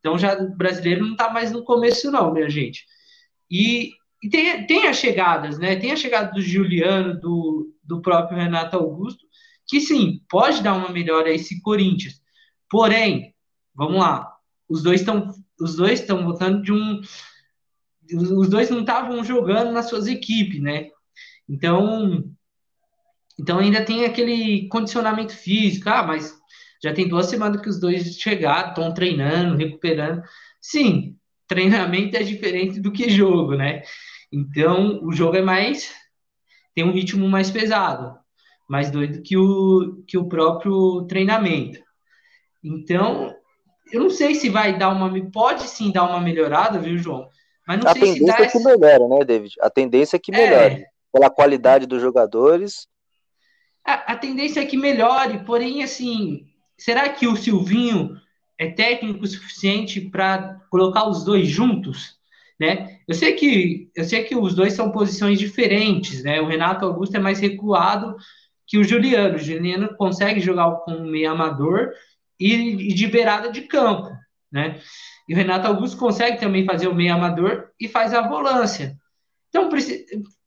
Então 0.00 0.18
já 0.18 0.36
o 0.36 0.56
brasileiro 0.56 1.04
não 1.04 1.12
está 1.12 1.30
mais 1.30 1.52
no 1.52 1.62
começo 1.62 2.10
não, 2.10 2.32
minha 2.32 2.48
gente. 2.48 2.84
E, 3.48 3.92
e 4.22 4.28
tem, 4.28 4.66
tem 4.66 4.88
as 4.88 4.96
chegadas, 4.96 5.58
né? 5.58 5.76
Tem 5.76 5.92
a 5.92 5.96
chegada 5.96 6.32
do 6.32 6.40
Juliano, 6.40 7.20
do, 7.20 7.72
do 7.84 8.00
próprio 8.00 8.38
Renato 8.38 8.76
Augusto, 8.76 9.24
que 9.68 9.80
sim, 9.80 10.20
pode 10.28 10.62
dar 10.62 10.74
uma 10.74 10.88
melhora 10.88 11.28
a 11.28 11.32
esse 11.32 11.60
Corinthians. 11.60 12.20
Porém, 12.68 13.34
vamos 13.74 14.00
lá, 14.00 14.26
os 14.68 14.82
dois 14.82 15.00
estão 15.00 15.30
os 15.60 15.76
dois 15.76 16.00
estão 16.00 16.24
voltando 16.24 16.62
de 16.62 16.72
um 16.72 17.00
os 18.14 18.48
dois 18.48 18.68
não 18.68 18.80
estavam 18.80 19.22
jogando 19.22 19.70
nas 19.70 19.88
suas 19.88 20.06
equipes, 20.06 20.60
né? 20.60 20.88
Então, 21.48 22.24
então 23.38 23.58
ainda 23.58 23.84
tem 23.84 24.04
aquele 24.04 24.68
condicionamento 24.68 25.34
físico, 25.34 25.88
ah, 25.88 26.02
mas 26.02 26.34
já 26.82 26.92
tem 26.92 27.08
duas 27.08 27.26
semanas 27.26 27.60
que 27.60 27.68
os 27.68 27.78
dois 27.78 28.16
chegaram, 28.16 28.70
estão 28.70 28.92
treinando, 28.92 29.56
recuperando. 29.56 30.22
Sim, 30.60 31.16
treinamento 31.46 32.16
é 32.16 32.22
diferente 32.22 32.80
do 32.80 32.92
que 32.92 33.08
jogo, 33.08 33.54
né? 33.54 33.82
Então, 34.32 35.00
o 35.04 35.12
jogo 35.12 35.36
é 35.36 35.42
mais 35.42 35.94
tem 36.74 36.84
um 36.84 36.92
ritmo 36.92 37.28
mais 37.28 37.50
pesado, 37.50 38.18
mais 38.68 38.90
doido 38.90 39.22
que 39.22 39.36
o 39.36 40.02
que 40.06 40.16
o 40.16 40.28
próprio 40.28 41.04
treinamento. 41.06 41.78
Então, 42.64 43.34
eu 43.92 44.00
não 44.00 44.10
sei 44.10 44.34
se 44.34 44.48
vai 44.48 44.78
dar 44.78 44.88
uma. 44.88 45.10
Pode 45.30 45.64
sim 45.64 45.90
dar 45.92 46.04
uma 46.04 46.20
melhorada, 46.20 46.78
viu, 46.78 46.96
João? 46.96 47.28
Mas 47.66 47.80
não 47.80 47.90
a 47.90 47.92
sei 47.92 48.02
tendência 48.02 48.32
se 48.32 48.38
dá 48.38 48.44
é 48.44 48.48
que 48.48 48.58
melhora, 48.58 49.08
né, 49.08 49.24
David? 49.24 49.54
A 49.60 49.70
tendência 49.70 50.16
é 50.16 50.20
que 50.20 50.32
melhore. 50.32 50.74
É... 50.74 50.86
Pela 51.12 51.28
qualidade 51.28 51.86
dos 51.86 52.00
jogadores. 52.00 52.88
A, 53.84 54.12
a 54.12 54.16
tendência 54.16 54.60
é 54.60 54.66
que 54.66 54.76
melhore, 54.76 55.44
porém, 55.44 55.82
assim, 55.82 56.46
será 56.78 57.08
que 57.08 57.26
o 57.26 57.36
Silvinho 57.36 58.16
é 58.58 58.70
técnico 58.70 59.24
o 59.24 59.26
suficiente 59.26 60.00
para 60.00 60.60
colocar 60.70 61.08
os 61.08 61.24
dois 61.24 61.48
juntos? 61.48 62.16
Né? 62.60 63.00
Eu 63.08 63.14
sei 63.14 63.32
que 63.32 63.90
eu 63.96 64.04
sei 64.04 64.22
que 64.22 64.36
os 64.36 64.54
dois 64.54 64.72
são 64.74 64.92
posições 64.92 65.38
diferentes, 65.38 66.22
né? 66.22 66.40
O 66.40 66.46
Renato 66.46 66.84
Augusto 66.84 67.16
é 67.16 67.20
mais 67.20 67.40
recuado 67.40 68.16
que 68.66 68.78
o 68.78 68.84
Juliano. 68.84 69.34
O 69.34 69.38
Juliano 69.38 69.96
consegue 69.96 70.38
jogar 70.38 70.70
como 70.76 71.00
meio 71.00 71.30
amador 71.30 71.90
e, 72.38 72.54
e 72.90 72.94
de 72.94 73.06
beirada 73.08 73.50
de 73.50 73.62
campo, 73.62 74.10
né? 74.50 74.80
E 75.28 75.34
o 75.34 75.36
Renato 75.36 75.66
Augusto 75.66 75.96
consegue 75.96 76.38
também 76.38 76.64
fazer 76.64 76.86
o 76.86 76.94
meio 76.94 77.14
amador 77.14 77.70
e 77.80 77.88
faz 77.88 78.14
a 78.14 78.28
volância. 78.28 78.96
Então, 79.54 79.68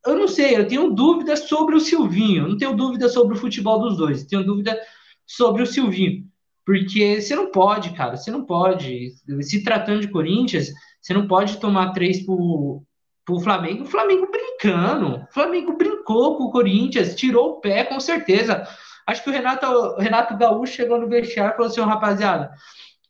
eu 0.04 0.16
não 0.16 0.26
sei, 0.26 0.56
eu 0.56 0.66
tenho 0.66 0.90
dúvidas 0.90 1.48
sobre 1.48 1.76
o 1.76 1.80
Silvinho, 1.80 2.48
não 2.48 2.56
tenho 2.56 2.74
dúvida 2.74 3.08
sobre 3.08 3.36
o 3.36 3.40
futebol 3.40 3.78
dos 3.78 3.96
dois, 3.96 4.24
tenho 4.24 4.44
dúvida 4.44 4.76
sobre 5.24 5.62
o 5.62 5.66
Silvinho. 5.66 6.24
Porque 6.64 7.20
você 7.20 7.36
não 7.36 7.52
pode, 7.52 7.90
cara, 7.90 8.16
você 8.16 8.32
não 8.32 8.44
pode. 8.44 9.10
Se 9.42 9.62
tratando 9.62 10.00
de 10.00 10.08
Corinthians, 10.08 10.72
você 11.00 11.14
não 11.14 11.28
pode 11.28 11.58
tomar 11.58 11.92
três 11.92 12.26
pro, 12.26 12.82
pro 13.24 13.38
Flamengo. 13.38 13.84
O 13.84 13.86
Flamengo 13.86 14.28
brincando. 14.28 15.18
O 15.18 15.32
Flamengo 15.32 15.76
brincou 15.76 16.36
com 16.36 16.44
o 16.44 16.50
Corinthians, 16.50 17.14
tirou 17.14 17.50
o 17.50 17.60
pé, 17.60 17.84
com 17.84 18.00
certeza. 18.00 18.66
Acho 19.06 19.22
que 19.22 19.30
o 19.30 19.32
Renato, 19.32 19.66
o 19.66 19.98
Renato 20.00 20.36
Gaúcho 20.36 20.72
chegou 20.72 21.00
no 21.00 21.08
vestiário 21.08 21.52
e 21.52 21.56
falou 21.56 21.70
assim: 21.70 21.80
rapaziada, 21.80 22.50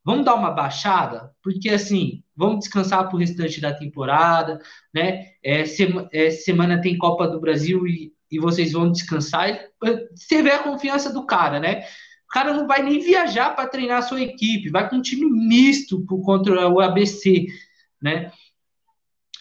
vamos 0.06 0.24
dar 0.24 0.36
uma 0.36 0.52
baixada, 0.52 1.32
porque 1.42 1.68
assim, 1.68 2.22
vamos 2.36 2.60
descansar 2.60 3.08
pro 3.08 3.18
restante 3.18 3.60
da 3.60 3.74
temporada, 3.74 4.60
né? 4.94 5.32
É, 5.42 5.64
é, 6.12 6.30
semana 6.30 6.80
tem 6.80 6.96
Copa 6.96 7.26
do 7.26 7.40
Brasil 7.40 7.84
e, 7.88 8.12
e 8.30 8.38
vocês 8.38 8.70
vão 8.70 8.92
descansar. 8.92 9.58
Você 10.14 10.44
vê 10.44 10.52
a 10.52 10.62
confiança 10.62 11.12
do 11.12 11.26
cara, 11.26 11.58
né? 11.58 11.84
O 12.24 12.32
cara 12.32 12.54
não 12.54 12.68
vai 12.68 12.84
nem 12.84 13.00
viajar 13.00 13.56
para 13.56 13.68
treinar 13.68 13.98
a 13.98 14.02
sua 14.02 14.22
equipe, 14.22 14.70
vai 14.70 14.88
com 14.88 14.96
um 14.96 15.02
time 15.02 15.28
misto 15.28 16.06
por 16.06 16.22
contra 16.22 16.68
o 16.68 16.80
ABC, 16.80 17.46
né? 18.00 18.30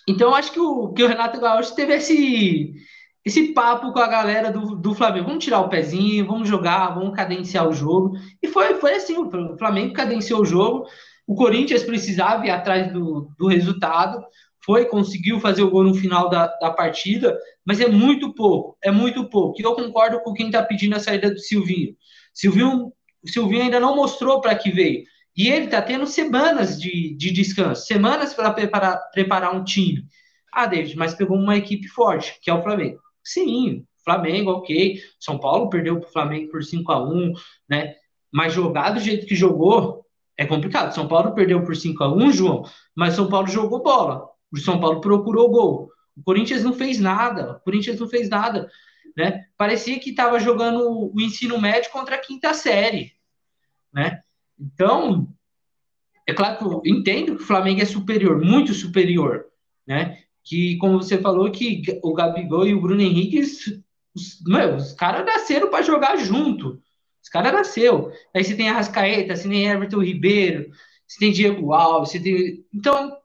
Então, 0.07 0.33
acho 0.33 0.51
que 0.51 0.59
o, 0.59 0.93
que 0.93 1.03
o 1.03 1.07
Renato 1.07 1.39
Gaúcho 1.39 1.75
teve 1.75 1.93
esse, 1.93 2.73
esse 3.25 3.53
papo 3.53 3.91
com 3.91 3.99
a 3.99 4.07
galera 4.07 4.51
do, 4.51 4.75
do 4.75 4.93
Flamengo. 4.93 5.27
Vamos 5.27 5.43
tirar 5.43 5.61
o 5.61 5.69
pezinho, 5.69 6.27
vamos 6.27 6.47
jogar, 6.47 6.93
vamos 6.93 7.15
cadenciar 7.15 7.67
o 7.67 7.73
jogo. 7.73 8.15
E 8.41 8.47
foi, 8.47 8.75
foi 8.75 8.95
assim: 8.95 9.17
o 9.17 9.57
Flamengo 9.57 9.93
cadenciou 9.93 10.41
o 10.41 10.45
jogo. 10.45 10.85
O 11.25 11.33
Corinthians 11.33 11.83
precisava 11.83 12.45
ir 12.45 12.51
atrás 12.51 12.93
do, 12.93 13.31
do 13.37 13.47
resultado. 13.47 14.23
Foi, 14.63 14.85
conseguiu 14.85 15.39
fazer 15.39 15.63
o 15.63 15.69
gol 15.69 15.83
no 15.83 15.95
final 15.95 16.29
da, 16.29 16.47
da 16.47 16.71
partida, 16.71 17.37
mas 17.65 17.79
é 17.79 17.87
muito 17.87 18.33
pouco, 18.33 18.77
é 18.83 18.91
muito 18.91 19.27
pouco. 19.29 19.59
E 19.59 19.63
eu 19.63 19.75
concordo 19.75 20.19
com 20.21 20.33
quem 20.33 20.47
está 20.47 20.63
pedindo 20.63 20.95
a 20.95 20.99
saída 20.99 21.31
do 21.31 21.39
Silvinho. 21.39 21.95
Silvinho, 22.33 22.91
Silvinho 23.25 23.63
ainda 23.63 23.79
não 23.79 23.95
mostrou 23.95 24.41
para 24.41 24.55
que 24.55 24.71
veio. 24.71 25.03
E 25.37 25.49
ele 25.49 25.65
está 25.65 25.81
tendo 25.81 26.07
semanas 26.07 26.79
de, 26.79 27.15
de 27.15 27.31
descanso, 27.31 27.85
semanas 27.85 28.33
para 28.33 28.51
preparar, 28.51 28.99
preparar 29.11 29.53
um 29.53 29.63
time. 29.63 30.05
Ah, 30.51 30.65
David, 30.65 30.95
mas 30.95 31.13
pegou 31.13 31.37
uma 31.37 31.57
equipe 31.57 31.87
forte, 31.87 32.39
que 32.41 32.49
é 32.49 32.53
o 32.53 32.63
Flamengo. 32.63 32.99
Sim, 33.25 33.85
Flamengo, 34.03 34.51
ok. 34.51 35.01
São 35.19 35.37
Paulo 35.37 35.69
perdeu 35.69 35.99
para 35.99 36.07
o 36.07 36.11
Flamengo 36.11 36.51
por 36.51 36.63
5 36.63 36.91
a 36.91 37.03
1 37.03 37.33
né? 37.67 37.95
Mas 38.31 38.53
jogar 38.53 38.91
do 38.91 38.99
jeito 38.99 39.25
que 39.25 39.35
jogou 39.35 40.05
é 40.37 40.45
complicado. 40.45 40.93
São 40.93 41.07
Paulo 41.07 41.33
perdeu 41.33 41.63
por 41.63 41.75
5 41.75 42.03
a 42.03 42.13
1 42.13 42.31
João, 42.31 42.63
mas 42.95 43.15
São 43.15 43.27
Paulo 43.27 43.47
jogou 43.47 43.81
bola. 43.81 44.29
O 44.51 44.57
São 44.57 44.79
Paulo 44.79 45.01
procurou 45.01 45.49
gol. 45.49 45.89
O 46.15 46.23
Corinthians 46.23 46.63
não 46.63 46.73
fez 46.73 46.99
nada. 46.99 47.53
O 47.53 47.59
Corinthians 47.61 47.99
não 47.99 48.07
fez 48.07 48.29
nada 48.29 48.69
né? 49.15 49.45
Parecia 49.57 49.99
que 49.99 50.09
estava 50.09 50.39
jogando 50.39 51.11
o 51.13 51.21
ensino 51.21 51.59
médio 51.59 51.91
contra 51.91 52.15
a 52.15 52.19
quinta 52.19 52.53
série, 52.53 53.13
né? 53.93 54.21
Então, 54.59 55.33
é 56.27 56.33
claro 56.33 56.57
que 56.57 56.63
eu 56.63 56.81
entendo 56.85 57.37
que 57.37 57.43
o 57.43 57.45
Flamengo 57.45 57.81
é 57.81 57.85
superior, 57.85 58.41
muito 58.43 58.73
superior, 58.73 59.45
né? 59.87 60.23
Que, 60.45 60.77
como 60.77 61.01
você 61.01 61.17
falou, 61.17 61.49
que 61.51 61.81
o 62.03 62.13
Gabigol 62.13 62.67
e 62.67 62.73
o 62.73 62.79
Bruno 62.79 63.01
Henrique, 63.01 63.41
os, 64.15 64.41
meu, 64.45 64.75
os 64.75 64.93
caras 64.93 65.25
nasceram 65.25 65.69
para 65.69 65.83
jogar 65.83 66.15
junto. 66.17 66.79
Os 67.21 67.29
caras 67.29 67.51
nasceu. 67.51 68.11
Aí 68.33 68.43
você 68.43 68.55
tem 68.55 68.69
a 68.69 68.73
Rascaeta, 68.73 69.35
você 69.35 69.49
tem 69.49 69.65
Everton 69.67 70.03
Ribeiro, 70.03 70.69
você 71.07 71.19
tem 71.19 71.31
Diego 71.31 71.73
Alves, 71.73 72.11
você 72.11 72.19
tem... 72.19 72.63
Então, 72.71 73.17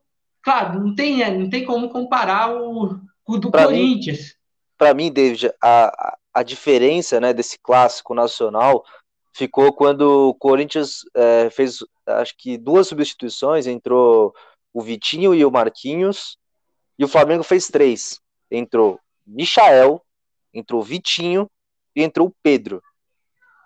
claro, 0.43 0.81
não 0.81 0.95
tem, 0.95 1.39
não 1.39 1.51
tem 1.51 1.67
como 1.67 1.91
comparar 1.91 2.57
o, 2.57 2.99
o 3.27 3.39
do 3.39 3.51
pra 3.51 3.65
Corinthians. 3.65 4.35
Para 4.79 4.95
mim, 4.95 5.13
David, 5.13 5.51
a, 5.63 6.17
a 6.33 6.43
diferença 6.43 7.21
né, 7.21 7.35
desse 7.35 7.59
clássico 7.59 8.15
nacional 8.15 8.83
ficou 9.35 9.73
quando 9.73 10.29
o 10.31 10.35
Corinthians 10.35 11.01
é, 11.15 11.51
fez, 11.51 11.79
acho 12.07 12.35
que 12.39 12.57
duas 12.57 12.89
substituições, 12.89 13.67
entrou 13.67 14.35
o 14.73 14.81
Vitinho 14.81 15.35
e 15.35 15.45
o 15.45 15.51
Marquinhos, 15.51 16.39
e 17.01 17.05
o 17.05 17.09
Flamengo 17.09 17.43
fez 17.43 17.69
três. 17.69 18.21
Entrou 18.51 19.01
Michael, 19.27 20.03
entrou 20.53 20.83
Vitinho 20.83 21.51
e 21.97 22.03
entrou 22.03 22.29
o 22.29 22.35
Pedro. 22.43 22.83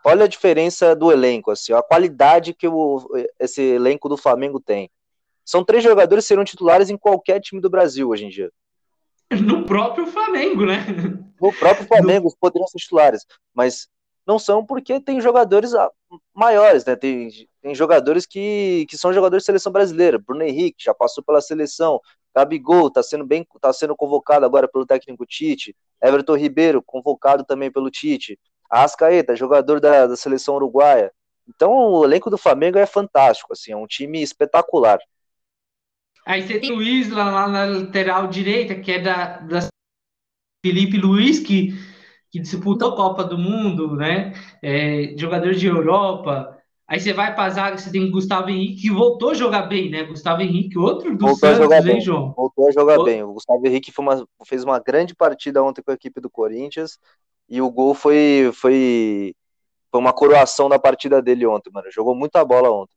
Olha 0.05 0.27
a 0.27 0.29
diferença 0.29 0.95
do 0.95 1.11
elenco, 1.11 1.51
assim, 1.51 1.73
a 1.73 1.83
qualidade 1.83 2.55
que 2.55 2.69
o, 2.69 3.05
esse 3.41 3.61
elenco 3.61 4.09
do 4.09 4.17
Flamengo 4.17 4.61
tem. 4.61 4.89
São 5.45 5.65
três 5.65 5.83
jogadores 5.83 6.25
que 6.25 6.29
serão 6.29 6.45
titulares 6.45 6.91
em 6.91 6.97
qualquer 6.97 7.41
time 7.41 7.61
do 7.61 7.69
Brasil 7.69 8.09
hoje 8.09 8.27
em 8.27 8.29
dia. 8.29 8.53
No 9.33 9.65
próprio 9.65 10.07
Flamengo, 10.07 10.65
né? 10.65 10.87
No 11.41 11.53
próprio 11.53 11.89
Flamengo, 11.89 12.29
no... 12.29 12.37
poderiam 12.39 12.69
ser 12.69 12.79
titulares, 12.79 13.27
mas 13.53 13.89
não 14.25 14.39
são 14.39 14.65
porque 14.65 15.01
tem 15.01 15.21
jogadores 15.21 15.75
ah, 15.75 15.91
maiores, 16.33 16.85
né? 16.85 16.95
Tem, 16.95 17.29
tem 17.61 17.75
jogadores 17.75 18.27
que, 18.27 18.87
que 18.89 18.97
são 18.97 19.13
jogadores 19.13 19.43
de 19.43 19.47
seleção 19.47 19.73
brasileira. 19.73 20.19
Bruno 20.19 20.45
Henrique 20.45 20.85
já 20.85 20.95
passou 20.95 21.25
pela 21.25 21.41
seleção. 21.41 22.01
Gabigol 22.35 22.89
está 22.89 23.03
sendo 23.03 23.25
bem, 23.25 23.47
tá 23.61 23.73
sendo 23.73 23.95
convocado 23.95 24.45
agora 24.45 24.67
pelo 24.67 24.85
técnico 24.85 25.25
Tite. 25.25 25.77
Everton 26.03 26.37
Ribeiro 26.37 26.83
convocado 26.83 27.45
também 27.45 27.71
pelo 27.71 27.91
Tite. 27.91 28.39
Ascaeta, 28.69 29.37
jogador 29.37 29.81
da, 29.81 30.07
da 30.07 30.17
seleção 30.17 30.57
uruguaia. 30.57 31.13
Então 31.49 31.71
o 31.73 32.05
elenco 32.05 32.31
do 32.31 32.39
Flamengo 32.39 32.79
é 32.79 32.87
fantástico, 32.87 33.53
assim, 33.53 33.73
é 33.73 33.77
um 33.77 33.87
time 33.87 34.23
espetacular. 34.23 34.99
Aí 36.27 36.43
tem 36.47 36.73
Luiz 36.73 37.11
lá, 37.11 37.31
lá, 37.31 37.49
na 37.49 37.65
lateral 37.67 38.27
direita, 38.29 38.75
que 38.75 38.93
é 38.93 38.99
da, 38.99 39.39
da 39.41 39.69
Felipe 40.65 40.97
Luiz, 40.97 41.39
que, 41.39 41.75
que 42.33 42.41
disputou 42.41 42.93
a 42.93 42.97
Copa 42.97 43.23
do 43.25 43.37
Mundo, 43.37 43.95
né? 43.95 44.33
É, 44.63 45.15
jogador 45.19 45.53
de 45.53 45.67
Europa. 45.67 46.54
Aí 46.87 47.01
você 47.01 47.13
vai 47.13 47.35
para 47.35 47.45
a 47.45 47.51
zaga, 47.51 47.79
você 47.79 47.91
tem 47.91 48.11
Gustavo 48.11 48.51
Henrique, 48.51 48.83
que 48.83 48.91
voltou 48.91 49.31
a 49.31 49.35
jogar 49.35 49.63
bem, 49.63 49.91
né? 49.91 50.05
Gustavo 50.05 50.43
Henrique, 50.43 50.79
outro 50.79 51.17
do 51.17 51.27
voltou 51.27 51.37
Santos, 51.37 51.73
hein, 51.73 51.83
bem. 51.83 52.01
João? 52.01 52.35
Voltou 52.37 52.69
a 52.69 52.73
jogar 52.73 53.03
bem. 53.03 53.23
O 53.23 53.33
Gustavo 53.33 53.67
Henrique 53.67 53.93
uma, 53.99 54.27
fez 54.47 54.65
uma 54.65 54.79
grande 54.79 55.15
partida 55.15 55.63
ontem 55.63 55.83
com 55.83 55.91
a 55.91 55.95
equipe 55.95 56.21
do 56.21 56.29
Corinthians 56.29 56.99
e 57.49 57.61
o 57.63 57.71
gol 57.71 57.95
foi, 57.95 58.51
foi, 58.53 59.35
foi 59.91 60.01
uma 60.01 60.13
coroação 60.13 60.69
da 60.69 60.79
partida 60.79 61.23
dele 61.23 61.47
ontem, 61.47 61.71
mano. 61.73 61.91
Jogou 61.91 62.15
muita 62.15 62.45
bola 62.45 62.71
ontem. 62.71 62.95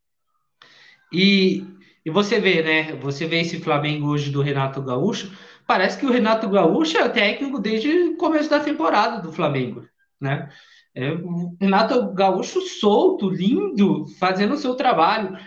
E 1.13 1.65
e 2.08 2.10
você 2.10 2.39
vê, 2.39 2.63
né? 2.63 2.95
Você 3.02 3.28
vê 3.28 3.41
esse 3.41 3.60
Flamengo 3.60 4.08
hoje 4.08 4.32
do 4.32 4.41
Renato 4.41 4.82
Gaúcho. 4.82 5.30
Parece 5.67 6.00
que 6.00 6.06
o 6.06 6.10
Renato 6.10 6.47
Gaúcho 6.47 6.97
é 6.97 7.10
técnico 7.10 7.60
desde 7.60 7.89
o 7.89 8.15
começo 8.15 8.50
da 8.50 8.62
temporada 8.62 9.21
do 9.21 9.34
Flamengo, 9.34 9.86
né? 10.17 10.50
É, 10.97 11.15
Renato 11.62 12.12
Gaúcho 12.13 12.60
solto, 12.62 13.29
lindo, 13.29 14.07
fazendo 14.19 14.55
o 14.55 14.57
seu 14.57 14.73
trabalho. 14.73 15.38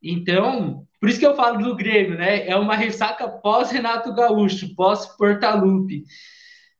Então, 0.00 0.86
por 1.00 1.08
isso 1.08 1.18
que 1.18 1.26
eu 1.26 1.34
falo 1.34 1.58
do 1.58 1.74
Grêmio, 1.74 2.16
né? 2.16 2.46
É 2.46 2.54
uma 2.54 2.76
ressaca 2.76 3.28
pós-Renato 3.28 4.14
Gaúcho, 4.14 4.72
pós-Portalupe. 4.76 6.04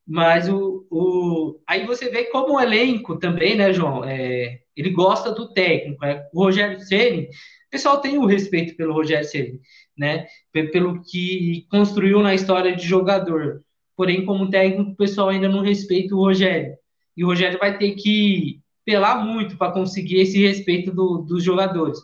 Mas 0.06 0.48
o, 0.48 0.86
o, 0.90 1.60
aí 1.66 1.84
você 1.84 2.08
vê 2.08 2.24
como 2.24 2.54
o 2.54 2.60
elenco 2.60 3.18
também, 3.18 3.56
né, 3.56 3.72
João? 3.72 4.04
É, 4.04 4.60
ele 4.76 4.90
gosta 4.90 5.32
do 5.32 5.52
técnico. 5.52 6.04
É, 6.04 6.28
o 6.32 6.44
Rogério 6.44 6.78
Ceni 6.80 7.28
o 7.68 7.70
pessoal 7.70 8.00
tem 8.00 8.18
o 8.18 8.26
respeito 8.26 8.76
pelo 8.76 8.92
Rogério 8.92 9.24
Ceni, 9.24 9.60
né? 9.96 10.26
Pelo 10.52 11.00
que 11.02 11.66
construiu 11.70 12.20
na 12.20 12.34
história 12.34 12.74
de 12.74 12.84
jogador. 12.84 13.62
Porém, 13.96 14.24
como 14.24 14.50
técnico, 14.50 14.90
o 14.90 14.96
pessoal 14.96 15.28
ainda 15.28 15.48
não 15.48 15.62
respeita 15.62 16.14
o 16.14 16.18
Rogério. 16.18 16.74
E 17.20 17.22
o 17.22 17.26
Rogério 17.26 17.58
vai 17.58 17.76
ter 17.76 17.96
que 17.96 18.62
pelar 18.82 19.22
muito 19.22 19.58
para 19.58 19.72
conseguir 19.72 20.20
esse 20.20 20.40
respeito 20.40 20.90
do, 20.90 21.18
dos 21.18 21.44
jogadores. 21.44 21.98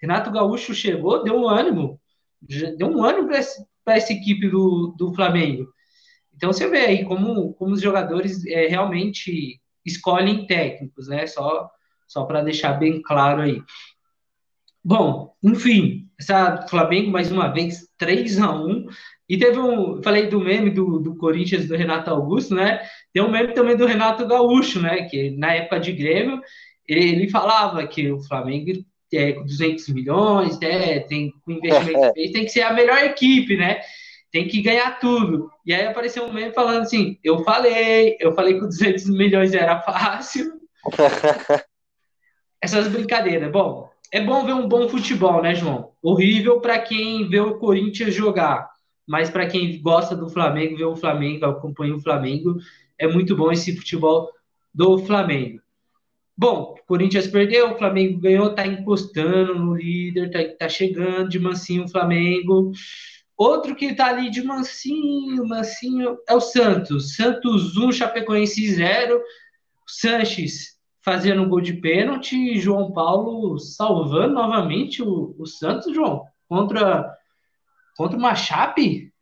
Renato 0.00 0.30
Gaúcho 0.30 0.72
chegou, 0.72 1.24
deu 1.24 1.34
um 1.34 1.48
ânimo, 1.48 2.00
deu 2.78 2.86
um 2.86 3.02
ânimo 3.02 3.26
para 3.26 3.96
essa, 3.96 4.12
equipe 4.12 4.48
do, 4.48 4.94
do 4.96 5.12
Flamengo. 5.12 5.66
Então 6.36 6.52
você 6.52 6.68
vê 6.68 6.86
aí 6.86 7.04
como, 7.04 7.52
como 7.54 7.72
os 7.72 7.82
jogadores 7.82 8.46
é, 8.46 8.68
realmente 8.68 9.60
escolhem 9.84 10.46
técnicos, 10.46 11.08
né? 11.08 11.26
Só, 11.26 11.68
só 12.06 12.22
para 12.24 12.40
deixar 12.40 12.74
bem 12.74 13.02
claro 13.02 13.42
aí. 13.42 13.60
Bom, 14.82 15.34
enfim, 15.42 16.08
essa 16.18 16.66
Flamengo 16.68 17.10
mais 17.10 17.30
uma 17.30 17.48
vez 17.48 17.88
3 17.98 18.40
a 18.40 18.52
1 18.52 18.86
e 19.28 19.38
teve 19.38 19.58
um, 19.58 20.02
falei 20.02 20.26
do 20.26 20.40
meme 20.40 20.70
do, 20.70 20.98
do 20.98 21.16
Corinthians 21.16 21.66
do 21.68 21.76
Renato 21.76 22.10
Augusto, 22.10 22.54
né? 22.54 22.80
Tem 23.12 23.22
um 23.22 23.30
meme 23.30 23.54
também 23.54 23.76
do 23.76 23.86
Renato 23.86 24.26
Gaúcho, 24.26 24.80
né? 24.80 25.04
Que 25.04 25.30
na 25.30 25.54
época 25.54 25.78
de 25.80 25.92
Grêmio 25.92 26.40
ele, 26.88 27.10
ele 27.10 27.30
falava 27.30 27.86
que 27.86 28.10
o 28.10 28.20
Flamengo 28.22 28.72
é, 29.12 29.32
com 29.32 29.44
200 29.44 29.88
milhões, 29.88 30.58
é, 30.62 31.00
tem 31.00 31.32
com 31.44 31.52
investimento 31.52 32.12
feito, 32.12 32.32
tem 32.32 32.44
que 32.44 32.50
ser 32.50 32.62
a 32.62 32.72
melhor 32.72 32.98
equipe, 32.98 33.56
né? 33.56 33.80
Tem 34.32 34.46
que 34.46 34.62
ganhar 34.62 34.98
tudo. 34.98 35.50
E 35.66 35.74
aí 35.74 35.86
apareceu 35.86 36.24
um 36.24 36.32
meme 36.32 36.52
falando 36.52 36.82
assim: 36.82 37.18
eu 37.22 37.42
falei, 37.44 38.16
eu 38.20 38.34
falei 38.34 38.54
que 38.54 38.60
200 38.60 39.10
milhões 39.10 39.52
era 39.52 39.80
fácil. 39.80 40.60
Essas 42.62 42.88
brincadeiras. 42.88 43.50
Bom, 43.50 43.90
é 44.12 44.20
bom 44.20 44.44
ver 44.44 44.54
um 44.54 44.66
bom 44.68 44.88
futebol, 44.88 45.40
né, 45.42 45.54
João? 45.54 45.92
Horrível 46.02 46.60
para 46.60 46.78
quem 46.80 47.28
vê 47.28 47.38
o 47.40 47.58
Corinthians 47.58 48.14
jogar, 48.14 48.68
mas 49.06 49.30
para 49.30 49.46
quem 49.46 49.80
gosta 49.80 50.16
do 50.16 50.28
Flamengo, 50.28 50.76
vê 50.76 50.84
o 50.84 50.96
Flamengo, 50.96 51.46
acompanha 51.46 51.94
o 51.94 52.00
Flamengo, 52.00 52.58
é 52.98 53.06
muito 53.06 53.36
bom 53.36 53.52
esse 53.52 53.76
futebol 53.76 54.30
do 54.74 54.98
Flamengo. 54.98 55.60
Bom, 56.36 56.74
o 56.80 56.86
Corinthians 56.86 57.26
perdeu, 57.26 57.72
o 57.72 57.78
Flamengo 57.78 58.18
ganhou, 58.18 58.54
tá 58.54 58.66
encostando 58.66 59.54
no 59.54 59.76
líder, 59.76 60.30
tá, 60.30 60.38
tá 60.58 60.68
chegando 60.68 61.28
de 61.28 61.38
mansinho 61.38 61.84
o 61.84 61.88
Flamengo. 61.88 62.72
Outro 63.36 63.76
que 63.76 63.94
tá 63.94 64.06
ali 64.06 64.30
de 64.30 64.42
mansinho, 64.42 65.46
mansinho, 65.46 66.18
é 66.26 66.34
o 66.34 66.40
Santos. 66.40 67.14
Santos 67.14 67.76
1, 67.76 67.92
Chapecoense 67.92 68.74
0. 68.74 69.20
Sanches 69.86 70.79
fazendo 71.02 71.42
um 71.42 71.48
gol 71.48 71.60
de 71.60 71.74
pênalti 71.74 72.36
e 72.36 72.60
João 72.60 72.92
Paulo 72.92 73.58
salvando 73.58 74.34
novamente 74.34 75.02
o, 75.02 75.34
o 75.38 75.46
Santos, 75.46 75.94
João, 75.94 76.24
contra, 76.48 77.16
contra 77.96 78.16
uma 78.18 78.34
Chape. 78.34 79.12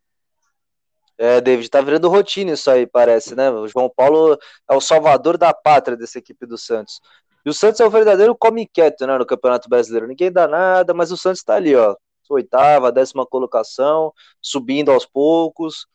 É, 1.16 1.40
David, 1.40 1.68
tá 1.68 1.80
virando 1.80 2.08
rotina 2.08 2.52
isso 2.52 2.70
aí, 2.70 2.86
parece, 2.86 3.34
né? 3.34 3.50
O 3.50 3.66
João 3.66 3.90
Paulo 3.94 4.38
é 4.70 4.74
o 4.74 4.80
salvador 4.80 5.36
da 5.36 5.52
pátria 5.52 5.96
dessa 5.96 6.18
equipe 6.18 6.46
do 6.46 6.56
Santos. 6.56 7.00
E 7.44 7.50
o 7.50 7.54
Santos 7.54 7.80
é 7.80 7.86
o 7.86 7.90
verdadeiro 7.90 8.36
come 8.36 8.66
quieto, 8.66 9.06
né, 9.06 9.16
no 9.18 9.26
Campeonato 9.26 9.68
Brasileiro. 9.68 10.06
Ninguém 10.06 10.30
dá 10.30 10.46
nada, 10.46 10.94
mas 10.94 11.10
o 11.10 11.16
Santos 11.16 11.42
tá 11.42 11.54
ali, 11.54 11.74
ó. 11.74 11.96
Oitava, 12.30 12.92
décima 12.92 13.24
colocação, 13.24 14.12
subindo 14.42 14.92
aos 14.92 15.06
poucos. 15.06 15.86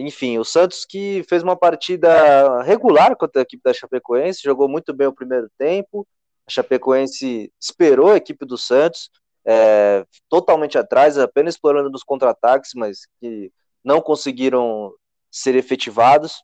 Enfim, 0.00 0.38
o 0.38 0.44
Santos 0.44 0.84
que 0.84 1.24
fez 1.28 1.42
uma 1.42 1.56
partida 1.56 2.62
regular 2.62 3.16
contra 3.16 3.40
a 3.40 3.44
equipe 3.44 3.62
da 3.62 3.72
Chapecoense, 3.72 4.42
jogou 4.42 4.68
muito 4.68 4.92
bem 4.92 5.06
o 5.06 5.14
primeiro 5.14 5.50
tempo. 5.58 6.06
A 6.46 6.50
Chapecoense 6.50 7.52
esperou 7.60 8.10
a 8.10 8.16
equipe 8.16 8.44
do 8.46 8.56
Santos, 8.56 9.10
é, 9.44 10.04
totalmente 10.28 10.78
atrás, 10.78 11.18
apenas 11.18 11.54
explorando 11.54 11.90
nos 11.90 12.02
contra-ataques, 12.02 12.72
mas 12.74 13.06
que 13.20 13.52
não 13.84 14.00
conseguiram 14.00 14.92
ser 15.30 15.54
efetivados. 15.54 16.42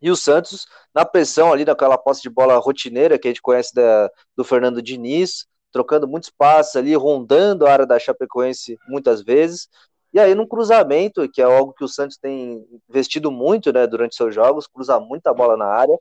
E 0.00 0.10
o 0.10 0.16
Santos, 0.16 0.66
na 0.94 1.04
pressão 1.04 1.52
ali, 1.52 1.64
naquela 1.64 1.98
posse 1.98 2.22
de 2.22 2.30
bola 2.30 2.56
rotineira 2.58 3.18
que 3.18 3.28
a 3.28 3.30
gente 3.30 3.42
conhece 3.42 3.74
da, 3.74 4.10
do 4.36 4.44
Fernando 4.44 4.80
Diniz, 4.80 5.46
trocando 5.72 6.08
muitos 6.08 6.30
passos 6.30 6.76
ali, 6.76 6.94
rondando 6.94 7.66
a 7.66 7.72
área 7.72 7.86
da 7.86 7.98
Chapecoense 7.98 8.78
muitas 8.88 9.22
vezes. 9.22 9.68
E 10.12 10.18
aí, 10.18 10.34
num 10.34 10.46
cruzamento, 10.46 11.28
que 11.28 11.40
é 11.40 11.44
algo 11.44 11.72
que 11.72 11.84
o 11.84 11.88
Santos 11.88 12.16
tem 12.16 12.66
investido 12.88 13.30
muito 13.30 13.72
né, 13.72 13.86
durante 13.86 14.16
seus 14.16 14.34
jogos, 14.34 14.66
cruzar 14.66 15.00
muita 15.00 15.34
bola 15.34 15.56
na 15.56 15.66
área, 15.66 15.98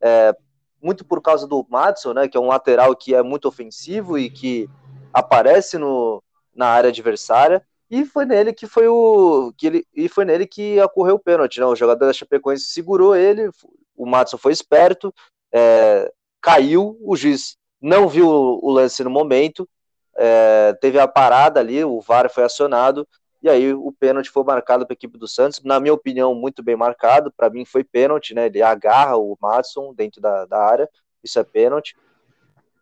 é, 0.00 0.34
muito 0.82 1.04
por 1.04 1.20
causa 1.20 1.46
do 1.46 1.66
Matson, 1.68 2.14
né, 2.14 2.28
que 2.28 2.36
é 2.36 2.40
um 2.40 2.48
lateral 2.48 2.96
que 2.96 3.14
é 3.14 3.22
muito 3.22 3.46
ofensivo 3.46 4.18
e 4.18 4.30
que 4.30 4.68
aparece 5.12 5.76
no, 5.76 6.22
na 6.54 6.68
área 6.68 6.88
adversária. 6.88 7.62
E 7.90 8.04
foi 8.04 8.24
nele 8.24 8.52
que 8.52 8.66
foi 8.66 8.86
o 8.86 9.52
que 9.56 9.66
ele, 9.66 9.86
e 9.94 10.08
foi 10.08 10.24
nele 10.24 10.46
que 10.46 10.80
ocorreu 10.80 11.16
o 11.16 11.18
pênalti, 11.18 11.58
né? 11.58 11.66
O 11.66 11.74
jogador 11.74 12.06
da 12.06 12.12
Chapecoense 12.12 12.66
segurou 12.66 13.16
ele, 13.16 13.50
o 13.96 14.06
Matson 14.06 14.38
foi 14.38 14.52
esperto, 14.52 15.12
é, 15.52 16.10
caiu, 16.40 16.96
o 17.02 17.16
juiz 17.16 17.56
não 17.80 18.08
viu 18.08 18.28
o 18.28 18.70
lance 18.70 19.02
no 19.02 19.10
momento, 19.10 19.68
é, 20.16 20.72
teve 20.80 21.00
a 21.00 21.08
parada 21.08 21.58
ali, 21.58 21.82
o 21.84 22.00
VAR 22.00 22.30
foi 22.30 22.44
acionado, 22.44 23.08
e 23.42 23.48
aí 23.48 23.72
o 23.72 23.92
pênalti 23.92 24.30
foi 24.30 24.44
marcado 24.44 24.86
para 24.86 24.92
a 24.92 24.96
equipe 24.96 25.16
do 25.16 25.26
Santos, 25.26 25.62
na 25.64 25.80
minha 25.80 25.94
opinião, 25.94 26.34
muito 26.34 26.62
bem 26.62 26.76
marcado, 26.76 27.32
para 27.32 27.48
mim 27.48 27.64
foi 27.64 27.82
pênalti, 27.82 28.34
né? 28.34 28.46
Ele 28.46 28.62
agarra 28.62 29.16
o 29.16 29.36
Matson 29.40 29.94
dentro 29.94 30.20
da, 30.20 30.44
da 30.44 30.58
área, 30.58 30.88
isso 31.22 31.38
é 31.38 31.44
pênalti. 31.44 31.96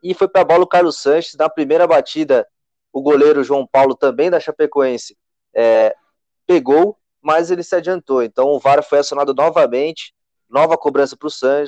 E 0.03 0.15
foi 0.15 0.29
para 0.29 0.43
a 0.43 0.45
bola 0.45 0.65
o 0.65 0.67
Carlos 0.67 1.01
Sanches, 1.01 1.37
na 1.37 1.49
primeira 1.49 1.87
batida 1.87 2.47
o 2.93 3.03
goleiro 3.03 3.45
João 3.45 3.67
Paulo, 3.67 3.95
também 3.95 4.31
da 4.31 4.41
Chapecoense, 4.41 5.17
é, 5.55 5.95
pegou, 6.47 6.97
mas 7.21 7.51
ele 7.51 7.63
se 7.63 7.77
adiantou. 7.77 8.23
Então 8.23 8.49
o 8.49 8.59
VAR 8.59 8.83
foi 8.83 8.99
acionado 8.99 9.35
novamente, 9.35 10.15
nova 10.49 10.77
cobrança 10.79 11.17
para 11.17 11.27
o 11.27 11.31
San, 11.31 11.65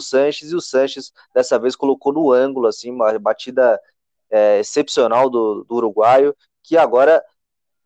Sanches, 0.00 0.50
e 0.50 0.56
o 0.56 0.60
Sanches 0.60 1.12
dessa 1.34 1.58
vez 1.58 1.76
colocou 1.76 2.12
no 2.12 2.32
ângulo, 2.32 2.66
assim, 2.66 2.90
uma 2.90 3.16
batida 3.18 3.78
é, 4.30 4.60
excepcional 4.60 5.28
do, 5.28 5.64
do, 5.64 5.74
uruguaio, 5.74 6.34
que 6.62 6.76
agora 6.76 7.22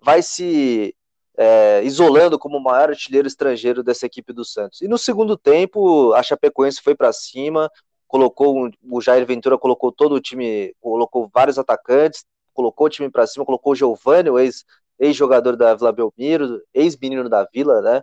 vai 0.01 0.23
se 0.23 0.95
é, 1.37 1.83
isolando 1.85 2.39
como 2.39 2.57
o 2.57 2.63
maior 2.63 2.91
artilheiro 2.91 3.29
estrangeiro 3.29 3.83
dessa 3.83 4.07
equipe 4.07 4.33
do 4.33 4.45
Santos. 4.45 4.81
E 4.81 4.89
no 4.89 4.97
segundo 4.97 5.37
tempo, 5.37 6.13
a 6.15 6.23
Chapecoense 6.23 6.81
foi 6.81 6.95
para 6.95 7.13
cima, 7.13 7.71
colocou 8.09 8.71
o 8.83 9.01
Jair 9.01 9.27
Ventura 9.27 9.59
colocou 9.59 9.93
todo 9.93 10.15
o 10.15 10.21
time, 10.21 10.75
colocou 10.81 11.31
vários 11.33 11.59
atacantes, 11.59 12.25
colocou 12.55 12.87
o 12.87 12.91
time 12.91 13.11
para 13.11 13.27
cima, 13.27 13.45
colocou 13.45 13.73
o 13.73 13.77
Giovanni, 13.77 14.31
o 14.31 14.39
ex-jogador 14.39 15.51
ex 15.51 15.59
da 15.59 15.75
Vila 15.75 15.93
Belmiro, 15.93 16.63
ex-menino 16.73 17.29
da 17.29 17.45
Vila, 17.53 17.83
né? 17.83 18.03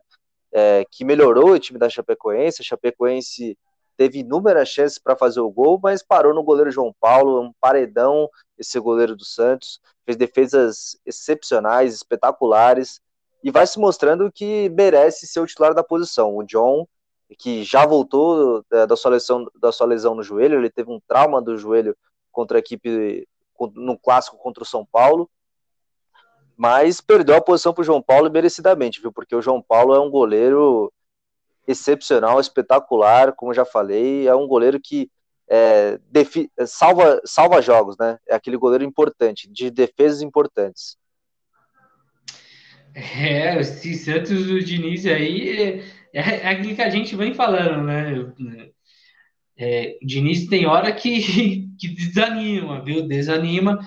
É, 0.52 0.86
que 0.92 1.04
melhorou 1.04 1.52
o 1.52 1.60
time 1.60 1.80
da 1.80 1.90
Chapecoense. 1.90 2.62
A 2.62 2.66
Chapecoense 2.66 3.58
teve 3.98 4.20
inúmeras 4.20 4.70
chances 4.70 4.98
para 4.98 5.16
fazer 5.16 5.40
o 5.40 5.50
gol, 5.50 5.80
mas 5.82 6.04
parou 6.04 6.34
no 6.34 6.44
goleiro 6.44 6.72
João 6.72 6.94
Paulo, 7.00 7.42
um 7.42 7.54
paredão, 7.60 8.30
esse 8.58 8.80
goleiro 8.80 9.16
do 9.16 9.26
Santos. 9.26 9.80
Fez 10.06 10.18
defesas 10.18 10.98
excepcionais, 11.06 11.94
espetaculares, 11.94 13.02
e 13.44 13.52
vai 13.52 13.68
se 13.68 13.80
mostrando 13.80 14.32
que 14.32 14.70
merece 14.70 15.28
ser 15.28 15.40
o 15.40 15.46
titular 15.46 15.74
da 15.74 15.84
posição. 15.84 16.36
O 16.36 16.44
John, 16.44 16.88
que 17.38 17.64
já 17.64 17.86
voltou 17.86 18.64
da, 18.70 18.96
sua, 18.96 19.12
lesão, 19.12 19.48
da 19.60 19.72
sua 19.72 19.88
lesão 19.88 20.16
no 20.16 20.24
joelho, 20.24 20.58
ele 20.58 20.70
teve 20.70 20.92
um 20.92 21.00
trauma 21.08 21.42
do 21.42 21.58
joelho 21.58 21.96
contra 22.32 22.58
a 22.58 22.60
equipe 22.60 23.28
no 23.76 23.98
clássico 23.98 24.38
contra 24.38 24.64
o 24.64 24.66
São 24.66 24.86
Paulo, 24.86 25.30
mas 26.56 27.02
perdeu 27.02 27.36
a 27.36 27.42
posição 27.42 27.74
para 27.74 27.82
o 27.82 27.86
João 27.86 28.02
Paulo 28.02 28.30
merecidamente, 28.30 29.02
viu? 29.02 29.12
Porque 29.12 29.36
o 29.36 29.42
João 29.42 29.62
Paulo 29.62 29.94
é 29.94 30.00
um 30.00 30.10
goleiro 30.10 30.92
excepcional, 31.68 32.40
espetacular, 32.40 33.34
como 33.34 33.54
já 33.54 33.66
falei, 33.66 34.28
é 34.28 34.36
um 34.36 34.48
goleiro 34.48 34.80
que 34.80 35.10
é, 35.50 36.00
salva, 36.66 37.22
salva 37.26 37.62
jogos, 37.62 37.98
né? 37.98 38.18
É 38.28 38.36
aquele 38.36 38.58
goleiro 38.58 38.84
importante, 38.84 39.50
de 39.52 39.70
defesas 39.70 40.22
importantes. 40.22 40.98
É, 42.96 43.60
esse 43.60 43.96
Santos 43.96 44.46
do 44.46 44.64
Diniz 44.64 45.06
aí 45.06 45.84
é, 46.14 46.20
é 46.20 46.48
aquilo 46.50 46.76
que 46.76 46.82
a 46.82 46.90
gente 46.90 47.16
vem 47.16 47.34
falando, 47.34 47.84
né? 47.84 48.70
É, 49.58 49.98
o 50.02 50.06
Diniz 50.06 50.48
tem 50.48 50.66
hora 50.66 50.92
que, 50.92 51.68
que 51.80 51.88
desanima, 51.88 52.84
viu? 52.84 53.08
Desanima, 53.08 53.80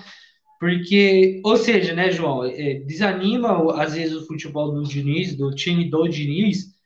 porque, 0.59 1.41
ou 1.43 1.55
seja, 1.55 1.93
né, 1.93 2.11
João, 2.11 2.43
é, 2.43 2.75
desanima 2.85 3.81
às 3.81 3.93
vezes 3.93 4.15
o 4.15 4.25
futebol 4.25 4.73
do 4.73 4.83
Diniz, 4.83 5.35
do 5.35 5.51
time 5.51 5.89
do 5.89 6.07
Diniz, 6.07 6.76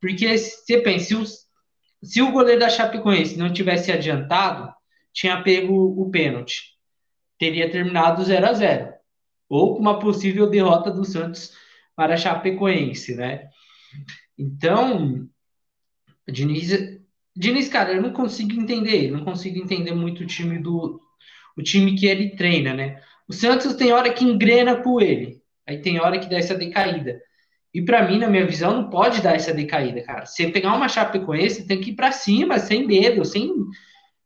porque 0.00 0.36
você 0.36 0.80
pensa, 0.80 1.24
se, 1.24 1.38
se 2.02 2.22
o 2.22 2.32
goleiro 2.32 2.60
da 2.60 2.68
Chapecoense 2.68 3.36
não 3.36 3.52
tivesse 3.52 3.90
adiantado, 3.90 4.72
tinha 5.12 5.42
pego 5.42 5.74
o 5.74 6.10
pênalti, 6.10 6.76
teria 7.38 7.70
terminado 7.70 8.22
0 8.22 8.46
a 8.46 8.52
0 8.52 8.92
ou 9.48 9.74
com 9.74 9.80
uma 9.80 9.98
possível 9.98 10.48
derrota 10.48 10.90
do 10.90 11.04
Santos 11.04 11.52
para 11.96 12.14
a 12.14 12.16
Chapecoense, 12.16 13.14
né? 13.14 13.48
Então, 14.38 15.26
Diniz 16.28 16.98
Diniz, 17.34 17.68
cara, 17.68 17.92
eu 17.92 18.02
não 18.02 18.12
consigo 18.12 18.60
entender, 18.60 19.10
não 19.10 19.24
consigo 19.24 19.58
entender 19.58 19.94
muito 19.94 20.24
o 20.24 20.26
time 20.26 20.58
do 20.58 21.00
o 21.56 21.62
time 21.62 21.96
que 21.96 22.06
ele 22.06 22.36
treina, 22.36 22.72
né? 22.74 23.02
O 23.28 23.32
Santos 23.32 23.74
tem 23.74 23.92
hora 23.92 24.12
que 24.12 24.24
engrena 24.24 24.76
com 24.76 25.00
ele, 25.00 25.40
aí 25.66 25.80
tem 25.80 26.00
hora 26.00 26.18
que 26.18 26.28
dá 26.28 26.36
essa 26.36 26.54
decaída. 26.54 27.20
E 27.78 27.82
para 27.84 28.04
mim, 28.04 28.18
na 28.18 28.28
minha 28.28 28.44
visão, 28.44 28.74
não 28.74 28.90
pode 28.90 29.22
dar 29.22 29.36
essa 29.36 29.54
decaída, 29.54 30.02
cara. 30.02 30.26
Você 30.26 30.48
pegar 30.50 30.74
uma 30.74 30.88
esse, 31.38 31.64
tem 31.64 31.80
que 31.80 31.90
ir 31.90 31.94
para 31.94 32.10
cima, 32.10 32.58
sem 32.58 32.84
medo, 32.84 33.24
sem 33.24 33.54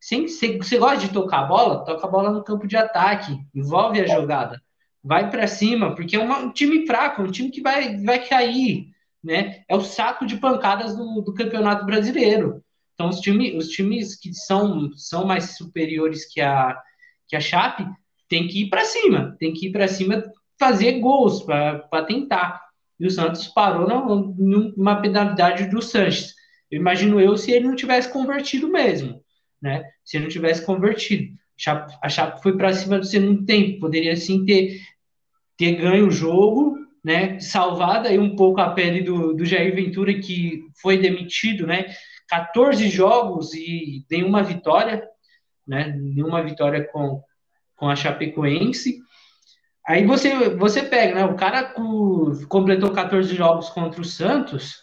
sem 0.00 0.26
você 0.26 0.78
gosta 0.78 0.96
de 0.96 1.12
tocar 1.12 1.40
a 1.40 1.44
bola, 1.44 1.84
toca 1.84 2.06
a 2.06 2.10
bola 2.10 2.30
no 2.30 2.42
campo 2.42 2.66
de 2.66 2.78
ataque, 2.78 3.38
envolve 3.54 4.00
a 4.00 4.06
jogada. 4.06 4.58
Vai 5.04 5.30
para 5.30 5.46
cima, 5.46 5.94
porque 5.94 6.16
é 6.16 6.18
uma, 6.18 6.38
um 6.38 6.50
time 6.50 6.86
fraco, 6.86 7.20
um 7.20 7.30
time 7.30 7.50
que 7.50 7.60
vai 7.60 7.98
vai 7.98 8.26
cair, 8.26 8.86
né? 9.22 9.62
É 9.68 9.76
o 9.76 9.82
saco 9.82 10.24
de 10.24 10.38
pancadas 10.38 10.96
do, 10.96 11.20
do 11.20 11.34
Campeonato 11.34 11.84
Brasileiro. 11.84 12.64
Então, 12.94 13.10
os, 13.10 13.20
time, 13.20 13.54
os 13.54 13.68
times 13.68 14.16
que 14.18 14.32
são, 14.32 14.90
são 14.96 15.26
mais 15.26 15.58
superiores 15.58 16.24
que 16.24 16.40
a, 16.40 16.74
que 17.28 17.36
a 17.36 17.40
Chape 17.40 17.86
tem 18.30 18.48
que 18.48 18.62
ir 18.62 18.70
para 18.70 18.86
cima, 18.86 19.36
tem 19.38 19.52
que 19.52 19.66
ir 19.66 19.72
para 19.72 19.86
cima 19.86 20.24
fazer 20.58 21.00
gols 21.00 21.42
para 21.42 22.02
tentar. 22.06 22.71
E 23.02 23.06
o 23.08 23.10
Santos 23.10 23.48
parou 23.48 23.88
numa 24.38 25.00
penalidade 25.02 25.68
do 25.68 25.82
Sanches. 25.82 26.36
Eu 26.70 26.78
imagino 26.78 27.20
eu 27.20 27.36
se 27.36 27.50
ele 27.50 27.66
não 27.66 27.74
tivesse 27.74 28.08
convertido 28.08 28.68
mesmo, 28.68 29.20
né? 29.60 29.82
Se 30.04 30.16
ele 30.16 30.26
não 30.26 30.30
tivesse 30.30 30.64
convertido. 30.64 31.34
A 32.00 32.08
Chape 32.08 32.40
foi 32.40 32.56
para 32.56 32.72
cima 32.72 33.00
do 33.00 33.04
segundo 33.04 33.44
tempo, 33.44 33.80
poderia 33.80 34.14
sim 34.14 34.44
ter, 34.44 34.80
ter 35.56 35.72
ganho 35.72 36.06
o 36.06 36.12
jogo, 36.12 36.78
né? 37.04 37.40
Salvado 37.40 38.06
aí 38.06 38.20
um 38.20 38.36
pouco 38.36 38.60
a 38.60 38.70
pele 38.70 39.02
do, 39.02 39.34
do 39.34 39.44
Jair 39.44 39.74
Ventura, 39.74 40.14
que 40.20 40.62
foi 40.80 40.96
demitido, 40.96 41.66
né? 41.66 41.86
14 42.28 42.88
jogos 42.88 43.52
e 43.52 44.06
nenhuma 44.08 44.44
vitória, 44.44 45.02
né? 45.66 45.88
Nenhuma 45.88 46.40
vitória 46.40 46.88
com, 46.92 47.20
com 47.74 47.88
a 47.88 47.96
Chapecoense. 47.96 49.00
Aí 49.86 50.06
você, 50.06 50.48
você 50.50 50.82
pega, 50.82 51.14
né? 51.14 51.24
O 51.24 51.34
cara 51.34 51.74
completou 52.48 52.92
14 52.92 53.34
jogos 53.34 53.68
contra 53.70 54.00
o 54.00 54.04
Santos, 54.04 54.76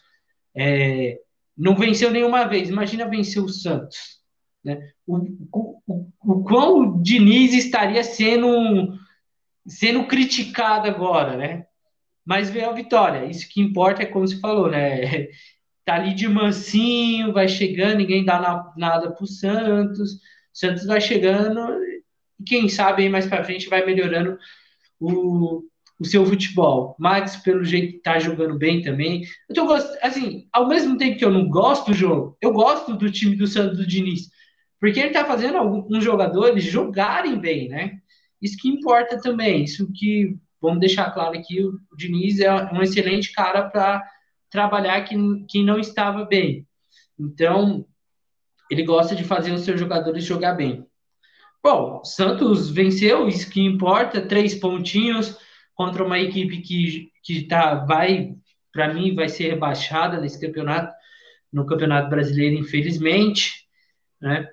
é, 0.55 1.19
não 1.57 1.75
venceu 1.75 2.11
nenhuma 2.11 2.45
vez. 2.45 2.69
Imagina 2.69 3.07
vencer 3.07 3.41
o 3.41 3.49
Santos. 3.49 4.19
Né? 4.63 4.77
O, 5.07 5.17
o, 5.51 5.81
o, 5.87 6.09
o 6.21 6.43
quão 6.43 6.79
o 6.79 7.01
Diniz 7.01 7.53
estaria 7.53 8.03
sendo, 8.03 8.93
sendo 9.65 10.05
criticado 10.05 10.87
agora, 10.87 11.37
né? 11.37 11.65
Mas 12.25 12.49
veio 12.49 12.69
a 12.69 12.73
vitória. 12.73 13.25
Isso 13.25 13.47
que 13.49 13.61
importa 13.61 14.03
é 14.03 14.05
como 14.05 14.27
você 14.27 14.39
falou, 14.39 14.69
né? 14.69 15.27
Tá 15.85 15.95
ali 15.95 16.13
de 16.13 16.27
mansinho, 16.27 17.33
vai 17.33 17.47
chegando, 17.47 17.97
ninguém 17.97 18.23
dá 18.23 18.39
na, 18.39 18.71
nada 18.77 19.09
pro 19.09 19.25
Santos. 19.25 20.19
Santos 20.53 20.85
vai 20.85 21.01
chegando 21.01 21.59
e 21.83 22.03
quem 22.45 22.69
sabe 22.69 23.01
aí 23.01 23.09
mais 23.09 23.25
para 23.25 23.43
frente 23.43 23.67
vai 23.67 23.83
melhorando 23.83 24.37
o, 24.99 25.63
o 25.99 26.05
seu 26.05 26.25
futebol. 26.25 26.95
Max, 26.99 27.37
pelo 27.37 27.63
jeito, 27.63 28.01
tá 28.01 28.19
jogando 28.19 28.57
bem 28.57 28.81
também. 28.81 29.23
Eu 29.47 29.55
tô 29.55 29.65
gost... 29.65 29.87
assim, 30.01 30.47
ao 30.51 30.67
mesmo 30.67 30.97
tempo 30.97 31.17
que 31.17 31.25
eu 31.25 31.31
não 31.31 31.49
gosto 31.49 31.87
do 31.87 31.93
jogo, 31.93 32.37
eu 32.41 32.51
gosto 32.51 32.95
do 32.95 33.11
time 33.11 33.35
do 33.35 33.47
Santos 33.47 33.77
do 33.77 33.87
Diniz, 33.87 34.29
porque 34.79 34.99
ele 34.99 35.11
tá 35.11 35.25
fazendo 35.25 35.57
alguns 35.57 36.03
jogadores 36.03 36.63
jogarem 36.63 37.39
bem, 37.39 37.69
né? 37.69 37.99
Isso 38.41 38.57
que 38.57 38.69
importa 38.69 39.19
também, 39.19 39.63
isso 39.63 39.91
que 39.93 40.37
vamos 40.61 40.79
deixar 40.79 41.11
claro 41.11 41.37
aqui, 41.37 41.63
o 41.63 41.79
Diniz 41.95 42.39
é 42.39 42.51
um 42.73 42.81
excelente 42.81 43.31
cara 43.31 43.69
para 43.69 44.03
trabalhar 44.49 45.01
que, 45.03 45.15
que 45.47 45.63
não 45.63 45.79
estava 45.79 46.25
bem. 46.25 46.65
Então, 47.17 47.85
ele 48.69 48.83
gosta 48.83 49.15
de 49.15 49.23
fazer 49.23 49.51
os 49.51 49.61
seus 49.61 49.79
jogadores 49.79 50.23
jogar 50.23 50.53
bem. 50.53 50.85
Bom, 51.61 52.03
Santos 52.03 52.69
venceu, 52.69 53.27
isso 53.27 53.49
que 53.49 53.61
importa, 53.61 54.21
três 54.21 54.55
pontinhos 54.55 55.37
contra 55.75 56.03
uma 56.03 56.19
equipe 56.19 56.61
que, 56.61 57.11
que 57.23 57.43
tá, 57.43 57.75
vai, 57.75 58.33
para 58.71 58.93
mim, 58.93 59.13
vai 59.13 59.27
ser 59.27 59.49
rebaixada 59.49 60.19
nesse 60.19 60.39
campeonato, 60.39 60.93
no 61.51 61.65
Campeonato 61.65 62.09
Brasileiro, 62.09 62.55
infelizmente, 62.55 63.65
né? 64.21 64.47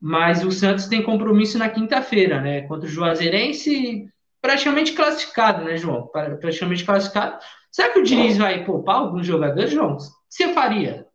Mas 0.00 0.44
o 0.44 0.50
Santos 0.50 0.86
tem 0.86 1.02
compromisso 1.02 1.56
na 1.58 1.68
quinta-feira, 1.68 2.40
né? 2.40 2.62
Contra 2.62 2.88
o 2.88 2.90
Juazeirense, 2.90 4.08
praticamente 4.40 4.92
classificado, 4.92 5.64
né, 5.64 5.76
João? 5.76 6.08
Praticamente 6.08 6.84
classificado. 6.84 7.38
Será 7.70 7.90
que 7.90 8.00
o 8.00 8.02
Diniz 8.02 8.36
vai 8.36 8.64
poupar 8.64 8.96
alguns 8.96 9.26
jogadores, 9.26 9.70
João? 9.70 9.96
Você 10.28 10.52
faria? 10.52 11.06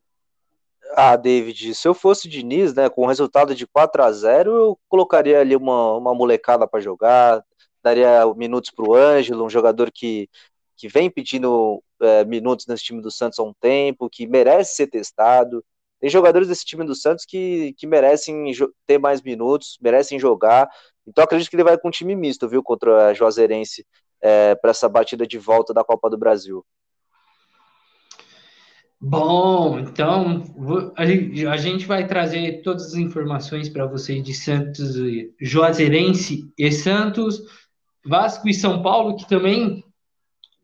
Ah, 0.95 1.15
David, 1.15 1.75
se 1.75 1.87
eu 1.87 1.93
fosse 1.93 2.27
Diniz, 2.27 2.73
né, 2.73 2.89
com 2.89 3.03
o 3.03 3.07
resultado 3.07 3.53
de 3.53 3.67
4 3.67 4.03
a 4.03 4.11
0 4.11 4.55
eu 4.55 4.79
colocaria 4.87 5.39
ali 5.39 5.55
uma, 5.55 5.95
uma 5.97 6.15
molecada 6.15 6.67
para 6.67 6.79
jogar, 6.79 7.43
daria 7.83 8.25
minutos 8.35 8.71
para 8.71 8.89
o 8.89 8.95
Ângelo, 8.95 9.45
um 9.45 9.49
jogador 9.49 9.91
que, 9.91 10.29
que 10.75 10.87
vem 10.87 11.09
pedindo 11.09 11.83
é, 12.01 12.25
minutos 12.25 12.65
nesse 12.67 12.83
time 12.83 13.01
do 13.01 13.11
Santos 13.11 13.37
há 13.39 13.43
um 13.43 13.53
tempo, 13.59 14.09
que 14.09 14.25
merece 14.27 14.75
ser 14.75 14.87
testado. 14.87 15.63
Tem 15.99 16.09
jogadores 16.09 16.47
desse 16.47 16.65
time 16.65 16.85
do 16.85 16.95
Santos 16.95 17.25
que, 17.25 17.73
que 17.73 17.85
merecem 17.87 18.51
ter 18.85 18.97
mais 18.97 19.21
minutos, 19.21 19.77
merecem 19.81 20.19
jogar. 20.19 20.69
Então 21.05 21.23
acredito 21.23 21.49
que 21.49 21.55
ele 21.55 21.63
vai 21.63 21.77
com 21.77 21.87
um 21.89 21.91
time 21.91 22.15
misto, 22.15 22.47
viu, 22.47 22.63
contra 22.63 23.07
a 23.07 23.13
Juazeirense 23.13 23.85
é, 24.21 24.55
para 24.55 24.71
essa 24.71 24.87
batida 24.89 25.27
de 25.27 25.37
volta 25.37 25.73
da 25.73 25.83
Copa 25.83 26.09
do 26.09 26.17
Brasil. 26.17 26.65
Bom, 28.99 29.79
então 29.79 30.43
a 30.95 31.57
gente 31.57 31.85
vai 31.85 32.07
trazer 32.07 32.63
todas 32.63 32.87
as 32.87 32.93
informações 32.95 33.69
para 33.69 33.85
vocês 33.85 34.23
de 34.23 34.33
Santos, 34.33 34.95
Juazeirense 35.39 36.51
e 36.57 36.71
Santos. 36.71 37.39
Vasco 38.03 38.47
e 38.47 38.53
São 38.53 38.81
Paulo, 38.81 39.15
que 39.15 39.27
também, 39.27 39.83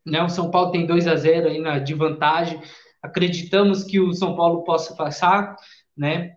né, 0.06 0.24
o 0.24 0.30
São 0.30 0.50
Paulo 0.50 0.72
tem 0.72 0.86
2 0.86 1.08
a 1.08 1.16
0 1.16 1.50
aí 1.50 1.60
na, 1.60 1.78
de 1.78 1.94
vantagem. 1.94 2.60
Acreditamos 3.02 3.84
que 3.84 4.00
o 4.00 4.14
São 4.14 4.36
Paulo 4.36 4.64
possa 4.64 4.96
passar, 4.96 5.56
né? 5.96 6.36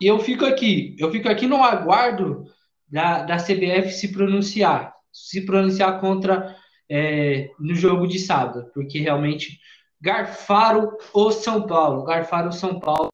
E 0.00 0.06
eu 0.06 0.18
fico 0.18 0.44
aqui, 0.44 0.94
eu 0.98 1.10
fico 1.10 1.28
aqui 1.28 1.46
no 1.46 1.62
aguardo 1.62 2.44
da, 2.86 3.22
da 3.22 3.36
CBF 3.36 3.92
se 3.92 4.12
pronunciar, 4.12 4.92
se 5.12 5.44
pronunciar 5.46 6.00
contra 6.00 6.54
é, 6.90 7.48
no 7.58 7.74
jogo 7.74 8.06
de 8.06 8.18
sábado, 8.18 8.70
porque 8.74 8.98
realmente 8.98 9.58
garfaram 10.00 10.96
o 11.12 11.30
São 11.30 11.66
Paulo, 11.66 12.04
garfaram 12.04 12.48
o 12.48 12.52
São 12.52 12.78
Paulo. 12.78 13.08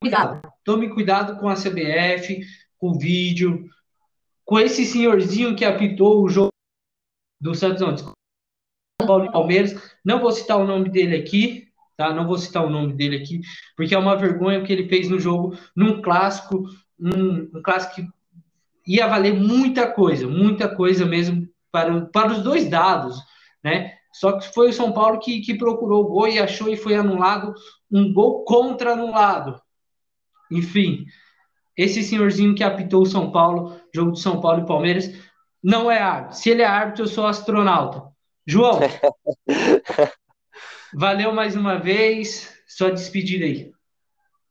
Cuidado, 0.00 0.40
tome 0.62 0.90
cuidado 0.90 1.38
com 1.40 1.48
a 1.48 1.54
CBF, 1.54 2.44
com 2.78 2.90
o 2.90 2.98
vídeo, 2.98 3.68
com 4.44 4.58
esse 4.58 4.84
senhorzinho 4.84 5.56
que 5.56 5.64
apitou 5.64 6.22
o 6.22 6.28
jogo 6.28 6.50
do 7.40 7.54
Santos 7.54 7.82
antes. 7.82 8.04
São 8.04 8.14
Paulo 9.06 9.24
e 9.24 9.32
Palmeiras. 9.32 9.74
Não 10.04 10.20
vou 10.20 10.30
citar 10.32 10.58
o 10.58 10.66
nome 10.66 10.90
dele 10.90 11.16
aqui, 11.16 11.68
tá? 11.96 12.12
Não 12.12 12.26
vou 12.26 12.36
citar 12.36 12.64
o 12.64 12.70
nome 12.70 12.92
dele 12.92 13.16
aqui, 13.16 13.40
porque 13.76 13.94
é 13.94 13.98
uma 13.98 14.16
vergonha 14.16 14.60
o 14.60 14.64
que 14.64 14.72
ele 14.72 14.88
fez 14.88 15.08
no 15.08 15.18
jogo, 15.18 15.56
num 15.74 16.02
clássico, 16.02 16.68
um, 16.98 17.50
um 17.54 17.62
clássico 17.62 17.94
que 17.94 18.08
ia 18.86 19.06
valer 19.06 19.32
muita 19.32 19.90
coisa, 19.90 20.28
muita 20.28 20.68
coisa 20.68 21.06
mesmo 21.06 21.48
para, 21.72 22.02
para 22.06 22.32
os 22.32 22.42
dois 22.42 22.68
dados, 22.68 23.18
né? 23.62 23.96
Só 24.14 24.38
que 24.38 24.54
foi 24.54 24.70
o 24.70 24.72
São 24.72 24.92
Paulo 24.92 25.18
que, 25.18 25.40
que 25.40 25.58
procurou 25.58 26.04
o 26.04 26.08
gol 26.08 26.28
e 26.28 26.38
achou 26.38 26.68
e 26.68 26.76
foi 26.76 26.94
anulado 26.94 27.52
um 27.90 28.12
gol 28.12 28.44
contra 28.44 28.92
anulado. 28.92 29.60
Enfim, 30.52 31.04
esse 31.76 32.00
senhorzinho 32.00 32.54
que 32.54 32.62
apitou 32.62 33.02
o 33.02 33.06
São 33.06 33.32
Paulo, 33.32 33.76
jogo 33.92 34.12
de 34.12 34.20
São 34.20 34.40
Paulo 34.40 34.62
e 34.62 34.66
Palmeiras, 34.66 35.10
não 35.60 35.90
é 35.90 35.98
árbitro. 35.98 36.38
Se 36.38 36.50
ele 36.50 36.62
é 36.62 36.66
árbitro, 36.66 37.02
eu 37.02 37.08
sou 37.08 37.26
astronauta. 37.26 38.04
João, 38.46 38.78
valeu 40.94 41.32
mais 41.32 41.56
uma 41.56 41.76
vez. 41.76 42.54
Só 42.68 42.90
despedida 42.90 43.44
aí. 43.44 43.72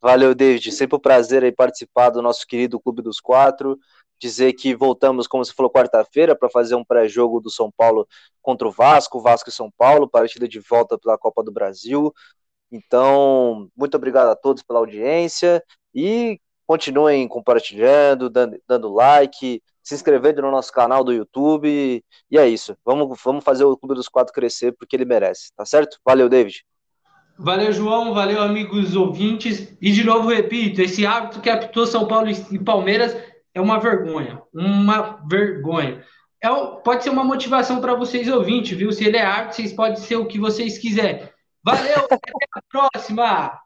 Valeu, 0.01 0.35
David. 0.35 0.73
Sempre 0.73 0.97
um 0.97 0.99
prazer 0.99 1.41
aí 1.41 1.53
participar 1.53 2.09
do 2.09 2.21
nosso 2.21 2.45
querido 2.45 2.81
Clube 2.81 3.01
dos 3.01 3.21
Quatro. 3.21 3.79
Dizer 4.23 4.53
que 4.53 4.73
voltamos, 4.73 5.27
como 5.27 5.43
você 5.43 5.51
falou, 5.51 5.69
quarta-feira 5.69 6.33
para 6.33 6.49
fazer 6.49 6.75
um 6.75 6.83
pré-jogo 6.85 7.41
do 7.41 7.51
São 7.51 7.69
Paulo 7.69 8.07
contra 8.41 8.65
o 8.65 8.71
Vasco, 8.71 9.19
Vasco 9.19 9.49
e 9.49 9.51
São 9.51 9.69
Paulo, 9.77 10.07
partida 10.07 10.47
de 10.47 10.61
volta 10.61 10.97
pela 10.97 11.17
Copa 11.17 11.43
do 11.43 11.51
Brasil. 11.51 12.09
Então, 12.71 13.69
muito 13.75 13.97
obrigado 13.97 14.29
a 14.29 14.35
todos 14.35 14.63
pela 14.63 14.79
audiência 14.79 15.61
e 15.93 16.39
continuem 16.65 17.27
compartilhando, 17.27 18.29
dando, 18.29 18.57
dando 18.65 18.93
like, 18.93 19.61
se 19.83 19.93
inscrevendo 19.93 20.41
no 20.41 20.51
nosso 20.51 20.71
canal 20.71 21.03
do 21.03 21.11
YouTube. 21.11 22.01
E 22.31 22.37
é 22.37 22.47
isso. 22.47 22.77
Vamos, 22.85 23.19
vamos 23.21 23.43
fazer 23.43 23.65
o 23.65 23.75
Clube 23.75 23.93
dos 23.93 24.07
Quatro 24.07 24.33
crescer 24.33 24.71
porque 24.71 24.95
ele 24.95 25.03
merece, 25.03 25.51
tá 25.53 25.65
certo? 25.65 25.99
Valeu, 26.05 26.29
David. 26.29 26.63
Valeu, 27.37 27.73
João. 27.73 28.13
Valeu, 28.13 28.41
amigos 28.41 28.95
ouvintes. 28.95 29.75
E 29.81 29.91
de 29.91 30.05
novo 30.05 30.29
repito: 30.29 30.81
esse 30.81 31.05
hábito 31.05 31.41
que 31.41 31.49
apitou 31.49 31.85
São 31.85 32.07
Paulo 32.07 32.29
e 32.29 32.57
Palmeiras 32.57 33.32
é 33.53 33.61
uma 33.61 33.79
vergonha. 33.79 34.41
Uma 34.53 35.19
vergonha. 35.29 36.03
É, 36.43 36.49
pode 36.83 37.03
ser 37.03 37.09
uma 37.09 37.23
motivação 37.23 37.79
para 37.79 37.95
vocês 37.95 38.27
ouvintes, 38.27 38.77
viu? 38.77 38.91
Se 38.91 39.05
ele 39.05 39.17
é 39.17 39.25
árbitro, 39.25 39.55
vocês 39.55 39.73
podem 39.73 39.95
ser 39.95 40.17
o 40.17 40.25
que 40.25 40.39
vocês 40.39 40.77
quiserem. 40.77 41.23
Valeu, 41.63 42.05
até 42.11 42.17
a 42.17 42.61
próxima! 42.69 43.63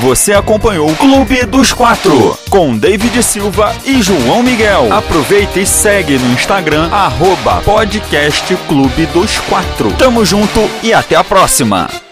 Você 0.00 0.32
acompanhou 0.32 0.90
o 0.90 0.96
Clube 0.96 1.44
dos 1.44 1.74
Quatro 1.74 2.36
com 2.48 2.76
David 2.76 3.22
Silva 3.22 3.74
e 3.84 4.00
João 4.00 4.42
Miguel. 4.42 4.90
Aproveita 4.92 5.60
e 5.60 5.66
segue 5.66 6.18
no 6.18 6.32
Instagram, 6.32 6.90
arroba 6.90 7.60
podcast 7.60 8.56
Clube 8.66 9.06
dos 9.06 9.38
Quatro. 9.40 9.94
Tamo 9.98 10.24
junto 10.24 10.60
e 10.82 10.94
até 10.94 11.16
a 11.16 11.22
próxima! 11.22 12.09